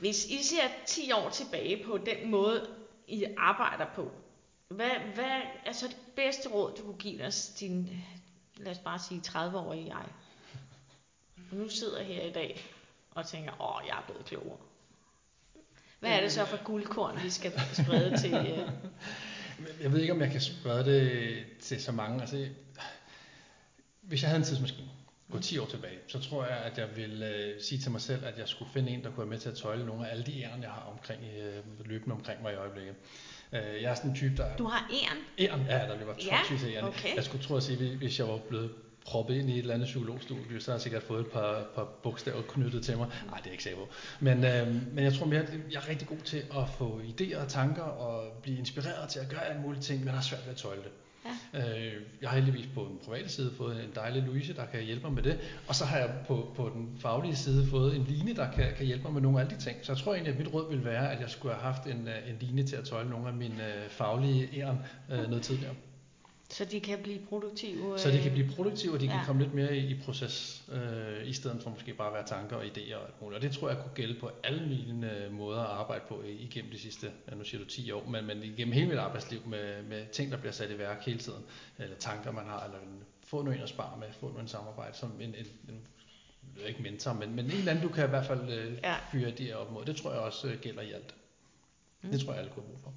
[0.00, 2.68] Hvis I ser 10 år tilbage på den måde,
[3.06, 4.10] I arbejder på,
[4.68, 8.04] hvad, hvad er så det bedste råd, du kunne give os, din,
[8.56, 10.06] lad os bare sige 30-årige jeg?
[11.52, 12.64] Nu sidder her i dag
[13.10, 14.58] og tænker, åh, jeg er blevet klogere.
[16.02, 18.34] Hvad er det så for guldkorn, vi skal sprede til?
[18.34, 18.58] Uh...
[19.82, 22.20] Jeg ved ikke, om jeg kan sprede det til så mange.
[22.20, 22.46] Altså,
[24.00, 24.88] hvis jeg havde en tidsmaskine,
[25.30, 28.24] gå 10 år tilbage, så tror jeg, at jeg vil øh, sige til mig selv,
[28.24, 30.24] at jeg skulle finde en, der kunne være med til at tøjle nogle af alle
[30.24, 32.94] de æren, jeg har omkring, øh, løbende omkring mig i øjeblikket.
[33.52, 34.56] Øh, jeg er sådan en type, der...
[34.56, 35.18] Du har æren?
[35.38, 36.38] Æren, ja, der løber ja,
[36.76, 36.84] æren.
[36.84, 37.16] Okay.
[37.16, 38.70] Jeg skulle tro at sige, hvis jeg var blevet
[39.04, 41.84] proppet ind i et eller andet psykologstudie, så har jeg sikkert fået et par, par
[42.02, 43.06] bogstaver knyttet til mig.
[43.26, 43.88] Nej, det er ikke sikker på.
[44.20, 47.42] Men, øh, men jeg tror mere, at jeg er rigtig god til at få idéer
[47.42, 50.52] og tanker og blive inspireret til at gøre alle mulige ting, men har svært ved
[50.52, 50.90] at tøjle det.
[51.24, 51.58] Ja.
[51.58, 55.02] Øh, jeg har heldigvis på den private side fået en dejlig Louise, der kan hjælpe
[55.06, 55.38] mig med det.
[55.68, 58.86] Og så har jeg på, på den faglige side fået en line, der kan, kan
[58.86, 59.76] hjælpe mig med nogle af de ting.
[59.82, 62.08] Så jeg tror egentlig, at mit råd ville være, at jeg skulle have haft en,
[62.08, 64.78] øh, en line til at tøjle nogle af mine øh, faglige æren
[65.10, 65.74] øh, noget tidligere.
[66.52, 67.98] Så de kan blive produktive?
[67.98, 69.12] Så de kan blive produktive, og de ja.
[69.12, 72.26] kan komme lidt mere i, i proces, øh, i stedet for måske bare at være
[72.26, 73.36] tanker og idéer og alt muligt.
[73.36, 76.70] Og det tror jeg kunne gælde på alle mine øh, måder at arbejde på igennem
[76.70, 79.82] de sidste, ja, nu siger du 10 år, men, men igennem hele mit arbejdsliv med,
[79.82, 81.42] med ting, der bliver sat i værk hele tiden,
[81.78, 82.78] eller tanker man har, eller
[83.24, 85.80] få noget ind at spare med, få noget samarbejde, som en, en, en
[86.66, 88.94] ikke mentor, men, men en eller anden, du kan i hvert fald øh, ja.
[89.12, 89.84] fyre de op mod.
[89.84, 91.14] Det tror jeg også øh, gælder i alt.
[92.02, 92.10] Mm.
[92.10, 92.92] Det tror jeg, alle kunne bruge for.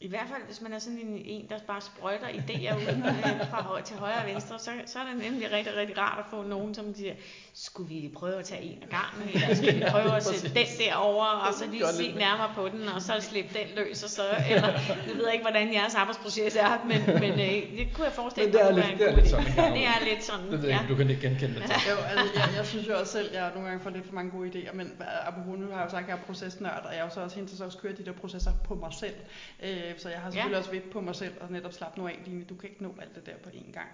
[0.00, 3.48] I hvert fald, hvis man er sådan en, en der bare sprøjter idéer ud øh,
[3.50, 6.24] fra højre til højre og venstre, så, så er det nemlig rigtig, rigtig rart at
[6.30, 7.14] få nogen, som siger,
[7.54, 10.66] skulle vi prøve at tage en af gangen, eller skal vi prøve at sætte den
[10.78, 14.22] derover og så lige se nærmere på den, og så slippe den løs, og så,
[14.50, 14.68] eller,
[15.08, 18.60] jeg ved ikke, hvordan jeres arbejdsproces er, men, men øh, det kunne jeg forestille mig,
[18.60, 19.72] det er lidt, det er lidt sådan.
[19.72, 20.88] Det er lidt sådan, det ved jeg, ja.
[20.88, 21.70] du kan ikke genkende det.
[21.90, 24.30] Jo, altså, jeg, jeg, synes jo også selv, jeg nogle gange får lidt for mange
[24.30, 24.92] gode idéer, men
[25.26, 27.20] apropos nu har jeg jo sagt, at jeg er procesnørd, og jeg er jo så
[27.20, 29.14] også hende til at køre de der processer på mig selv.
[29.62, 30.58] Øh, så jeg har selvfølgelig ja.
[30.58, 32.44] også ved på mig selv og netop slappe nu af, Line.
[32.44, 33.88] Du kan ikke nå alt det der på én gang.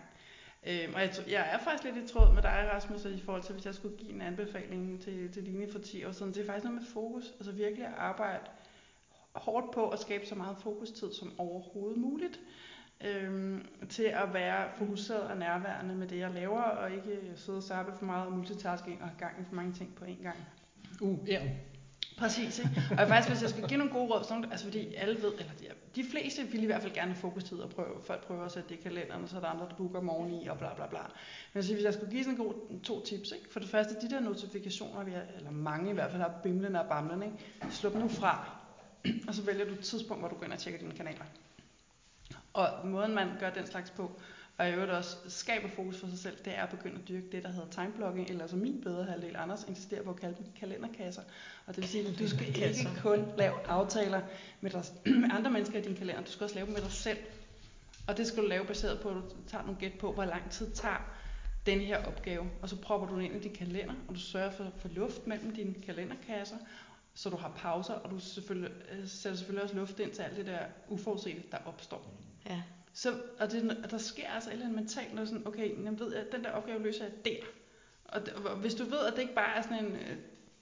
[0.67, 3.53] Øhm, og jeg, jeg er faktisk lidt i tråd med dig, Rasmus, i forhold til,
[3.53, 6.35] hvis jeg skulle give en anbefaling til, til Line for 10 år siden.
[6.35, 7.25] Det er faktisk noget med fokus.
[7.39, 8.41] Altså virkelig at arbejde
[9.33, 12.41] hårdt på at skabe så meget fokustid som overhovedet muligt.
[13.05, 17.63] Øhm, til at være fokuseret og nærværende med det, jeg laver, og ikke sidde og
[17.63, 20.37] sappe for meget multitasking og have gang i for mange ting på én gang.
[21.01, 21.41] Uh, ja.
[22.19, 22.83] Præcis, ikke?
[22.99, 25.53] Og faktisk, hvis jeg skal give nogle gode råd, så altså fordi alle ved, eller
[25.61, 28.53] de, de fleste vil i hvert fald gerne have fokustid og prøve, folk prøver at
[28.53, 30.75] sætte det i kalenderen, og så er der andre, der booker morgen i, og bla
[30.75, 31.01] bla bla.
[31.53, 33.53] Men hvis jeg skulle give sådan en god, to tips, ikke?
[33.53, 36.81] For det første, de der notifikationer, vi har, eller mange i hvert fald har bimlende
[36.81, 37.75] og bamlende, ikke?
[37.75, 38.51] Slå dem nu fra,
[39.29, 41.25] og så vælger du et tidspunkt, hvor du går ind og tjekker dine kanaler.
[42.53, 44.11] Og måden, man gør den slags på,
[44.63, 47.27] og i øvrigt også skaber fokus for sig selv, det er at begynde at dyrke
[47.33, 50.47] det, der hedder timeblocking, eller som min bedre halvdel Anders insisterer på at kalde dem
[50.61, 51.23] kalenderkasser.
[51.67, 54.21] Og det vil sige, at du skal ikke kun lave aftaler
[54.61, 54.85] med, dig,
[55.21, 57.19] med andre mennesker i din kalender, du skal også lave dem med dig selv.
[58.07, 60.51] Og det skal du lave baseret på, at du tager nogle gæt på, hvor lang
[60.51, 61.15] tid tager
[61.67, 62.51] den her opgave.
[62.63, 65.27] Og så propper du den ind i din kalender, og du sørger for, for luft
[65.27, 66.57] mellem dine kalenderkasser.
[67.15, 70.37] så du har pauser, og du selvfølgelig, øh, sætter selvfølgelig også luft ind til alt
[70.37, 70.59] det der
[70.89, 72.15] uforudsete, der opstår.
[72.47, 72.63] Ja.
[72.93, 75.99] Så, og, det, og der sker altså et eller andet mentalt, når sådan, okay, jeg
[75.99, 77.37] ved, at den der opgave løser jeg der.
[78.05, 80.17] Og, det, og hvis du ved, at det ikke bare er sådan en øh,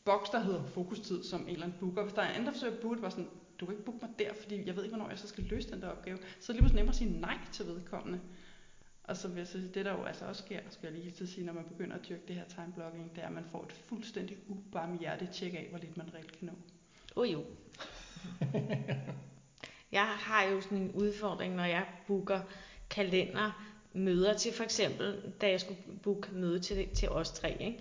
[0.05, 2.03] boks, der hedder fokustid, som en eller anden booker.
[2.03, 4.11] Hvis der er en, der forsøger at booke, var sådan, du kan ikke booke mig
[4.19, 6.17] der, fordi jeg ved ikke, hvornår jeg så skal løse den der opgave.
[6.17, 8.21] Så er det lige pludselig nemmere at sige nej til vedkommende.
[9.05, 11.25] Og så vil jeg sige, det der jo altså også sker, skal jeg lige til
[11.25, 13.45] at sige, når man begynder at dyrke det her time blocking, det er, at man
[13.45, 16.53] får et fuldstændig ubarmhjertigt tjek af, hvor lidt man reelt kan nå.
[17.17, 17.45] Oh jo.
[19.93, 22.41] jeg har jo sådan en udfordring, når jeg booker
[22.91, 27.57] kalender møder til for eksempel, da jeg skulle booke møde til, til os tre.
[27.61, 27.79] Ikke?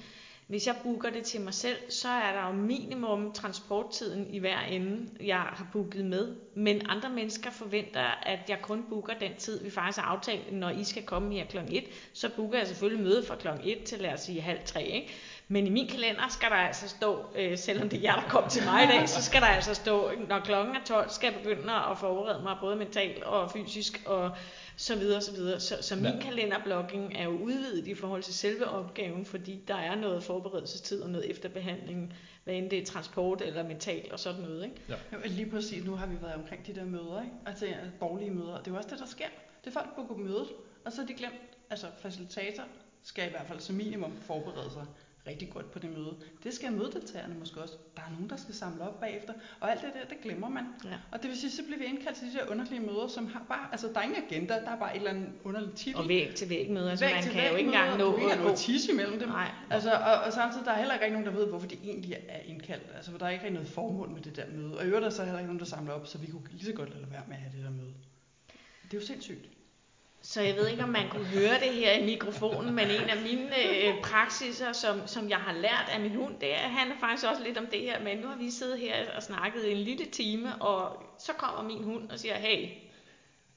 [0.49, 4.60] Hvis jeg booker det til mig selv, så er der jo minimum transporttiden i hver
[4.60, 6.36] ende, jeg har booket med.
[6.55, 10.70] Men andre mennesker forventer, at jeg kun booker den tid, vi faktisk har aftalt, når
[10.70, 11.57] I skal komme her kl.
[11.57, 11.84] 1.
[12.14, 13.47] Så booker jeg selvfølgelig møde fra kl.
[13.64, 14.84] 1 til lad os sige halv 3.
[14.84, 15.10] Ikke?
[15.51, 18.49] Men i min kalender skal der altså stå, øh, selvom det er jer, der kom
[18.49, 21.41] til mig i dag, så skal der altså stå, når klokken er 12, skal jeg
[21.43, 24.31] begynde at forberede mig både mentalt og fysisk og
[24.77, 25.59] så videre, så videre.
[25.59, 26.19] Så, så min ja.
[26.21, 31.09] kalenderblokking er jo udvidet i forhold til selve opgaven, fordi der er noget forberedelsestid og
[31.09, 34.63] noget efterbehandling, hvad end det er transport eller mental og sådan noget.
[34.63, 34.75] Ikke?
[34.89, 34.95] Ja.
[35.13, 37.35] Jo, lige præcis, nu har vi været omkring de der møder, ikke?
[37.45, 37.65] altså
[38.01, 39.27] dårlige møder, det er jo også det, der sker.
[39.63, 40.47] Det er folk, der booker mødet,
[40.85, 42.63] og så er de glemt, altså facilitator
[43.03, 44.85] skal i hvert fald som minimum forberede sig
[45.28, 46.15] rigtig godt på det møde.
[46.43, 47.74] Det skal mødedeltagerne måske også.
[47.95, 49.34] Der er nogen, der skal samle op bagefter.
[49.59, 50.63] Og alt det der, det glemmer man.
[50.86, 50.97] Ja.
[51.11, 53.45] Og det vil sige, så bliver vi indkaldt til de der underlige møder, som har
[53.49, 55.95] bare, altså der er ingen agenda, der er bare et eller andet underligt titel.
[55.95, 58.55] Og væg til væg møder, altså man kan jo ikke engang nå at gå.
[58.55, 59.30] tisse imellem dem.
[59.30, 59.51] Nej.
[59.70, 62.39] Altså, og, og, samtidig der er heller ikke nogen, der ved, hvorfor de egentlig er
[62.45, 62.84] indkaldt.
[62.95, 64.78] Altså, for der er ikke noget formål med det der møde.
[64.78, 66.65] Og i øvrigt er så heller ikke nogen, der samler op, så vi kunne lige
[66.65, 67.93] så godt lade være med at have det der møde.
[68.84, 69.59] Det er jo sindssygt.
[70.22, 73.22] Så jeg ved ikke, om man kunne høre det her i mikrofonen, men en af
[73.22, 77.28] mine øh, praksiser, som, som jeg har lært af min hund, det er, handler faktisk
[77.28, 80.05] også lidt om det her, men nu har vi siddet her og snakket en lille
[80.05, 82.70] time, og så kommer min hund og siger, hey,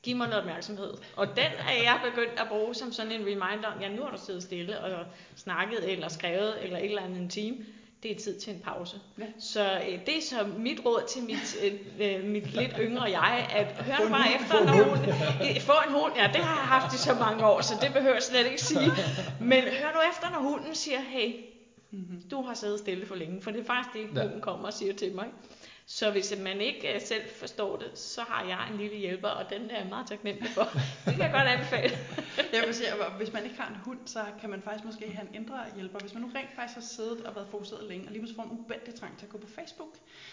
[0.03, 0.95] giv mig noget opmærksomhed.
[1.17, 4.11] Og den er jeg begyndt at bruge som sådan en reminder om, ja, nu har
[4.11, 5.07] du siddet stille og
[5.37, 7.57] snakket eller skrevet eller et eller andet en time
[8.03, 9.01] det er tid til en pause.
[9.19, 9.25] Ja.
[9.39, 13.49] Så øh, det er så mit råd til mit, øh, øh mit lidt yngre jeg,
[13.51, 14.99] at hør bare efter, når hun
[15.61, 18.15] få en hund, ja det har jeg haft i så mange år, så det behøver
[18.15, 18.91] jeg slet ikke sige.
[19.41, 21.35] Men hør nu efter, når hunden siger, hey,
[21.91, 22.23] mm-hmm.
[22.31, 24.23] du har siddet stille for længe, for det er faktisk det, ja.
[24.23, 25.27] hunden kommer og siger til mig.
[25.87, 29.51] Så hvis man ikke øh, selv forstår det, så har jeg en lille hjælper, og
[29.51, 30.65] den er jeg meget taknemmelig for.
[31.05, 31.97] Det kan jeg godt anbefale.
[32.53, 35.13] jeg vil sige, at hvis man ikke har en hund, så kan man faktisk måske
[35.13, 35.99] have en indre hjælper.
[35.99, 38.51] Hvis man nu rent faktisk har siddet og været fokuseret længe, og lige pludselig får
[38.51, 39.89] en ubændig trang til at gå på Facebook,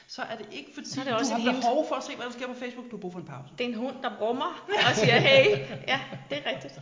[0.07, 2.15] så er det ikke fordi, så er det også du har behov for at se,
[2.15, 2.91] hvad der sker på Facebook.
[2.91, 3.53] Du har brug for en pause.
[3.57, 6.73] Det er en hund, der brummer og siger, hey, ja, det er rigtigt.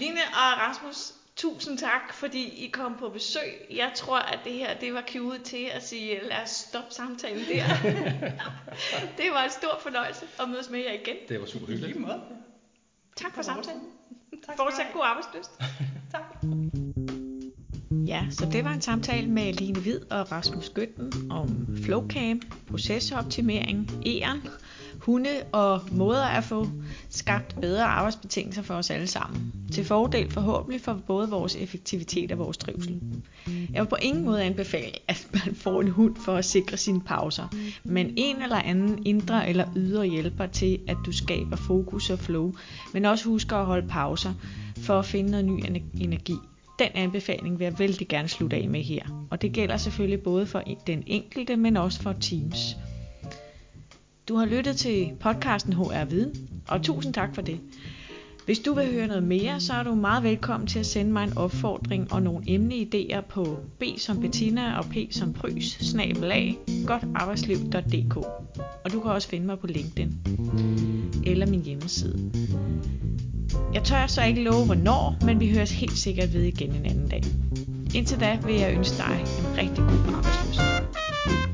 [0.00, 1.12] Line og Rasmus,
[1.42, 3.52] Tusind tak, fordi I kom på besøg.
[3.70, 7.44] Jeg tror, at det her det var cue til at sige, lad os stoppe samtalen
[7.48, 7.64] der.
[9.18, 11.16] det var en stor fornøjelse at mødes med jer igen.
[11.28, 11.92] Det var super hyggeligt.
[11.92, 12.20] Lige måde.
[13.16, 13.82] Tak for samtalen.
[14.46, 15.50] Tak Fortsæt god arbejdsløst.
[16.14, 16.22] tak.
[18.06, 23.90] Ja, så det var en samtale med Line Hvid og Rasmus Gøtten om Flowcam, procesoptimering,
[24.06, 24.48] ERN
[25.02, 26.66] hunde og måder at få
[27.10, 29.52] skabt bedre arbejdsbetingelser for os alle sammen.
[29.72, 33.00] Til fordel forhåbentlig for både vores effektivitet og vores trivsel.
[33.46, 37.00] Jeg vil på ingen måde anbefale, at man får en hund for at sikre sine
[37.00, 37.48] pauser,
[37.84, 42.52] men en eller anden indre eller ydre hjælper til, at du skaber fokus og flow,
[42.92, 44.32] men også husker at holde pauser
[44.76, 45.60] for at finde noget ny
[46.00, 46.36] energi
[46.78, 49.26] den anbefaling vil jeg vældig gerne slutte af med her.
[49.30, 52.76] Og det gælder selvfølgelig både for den enkelte, men også for teams.
[54.28, 57.60] Du har lyttet til podcasten HR Viden, og tusind tak for det.
[58.44, 61.24] Hvis du vil høre noget mere, så er du meget velkommen til at sende mig
[61.24, 68.16] en opfordring og nogle emneidéer på b som Bettina og p som Prys, snabelag, godtarbejdsliv.dk.
[68.84, 70.12] Og du kan også finde mig på LinkedIn
[71.26, 72.32] eller min hjemmeside.
[73.74, 77.08] Jeg tør så ikke love hvornår, men vi høres helt sikkert ved igen en anden
[77.08, 77.22] dag.
[77.94, 81.51] Indtil da vil jeg ønske dig en rigtig god arbejdsløshed.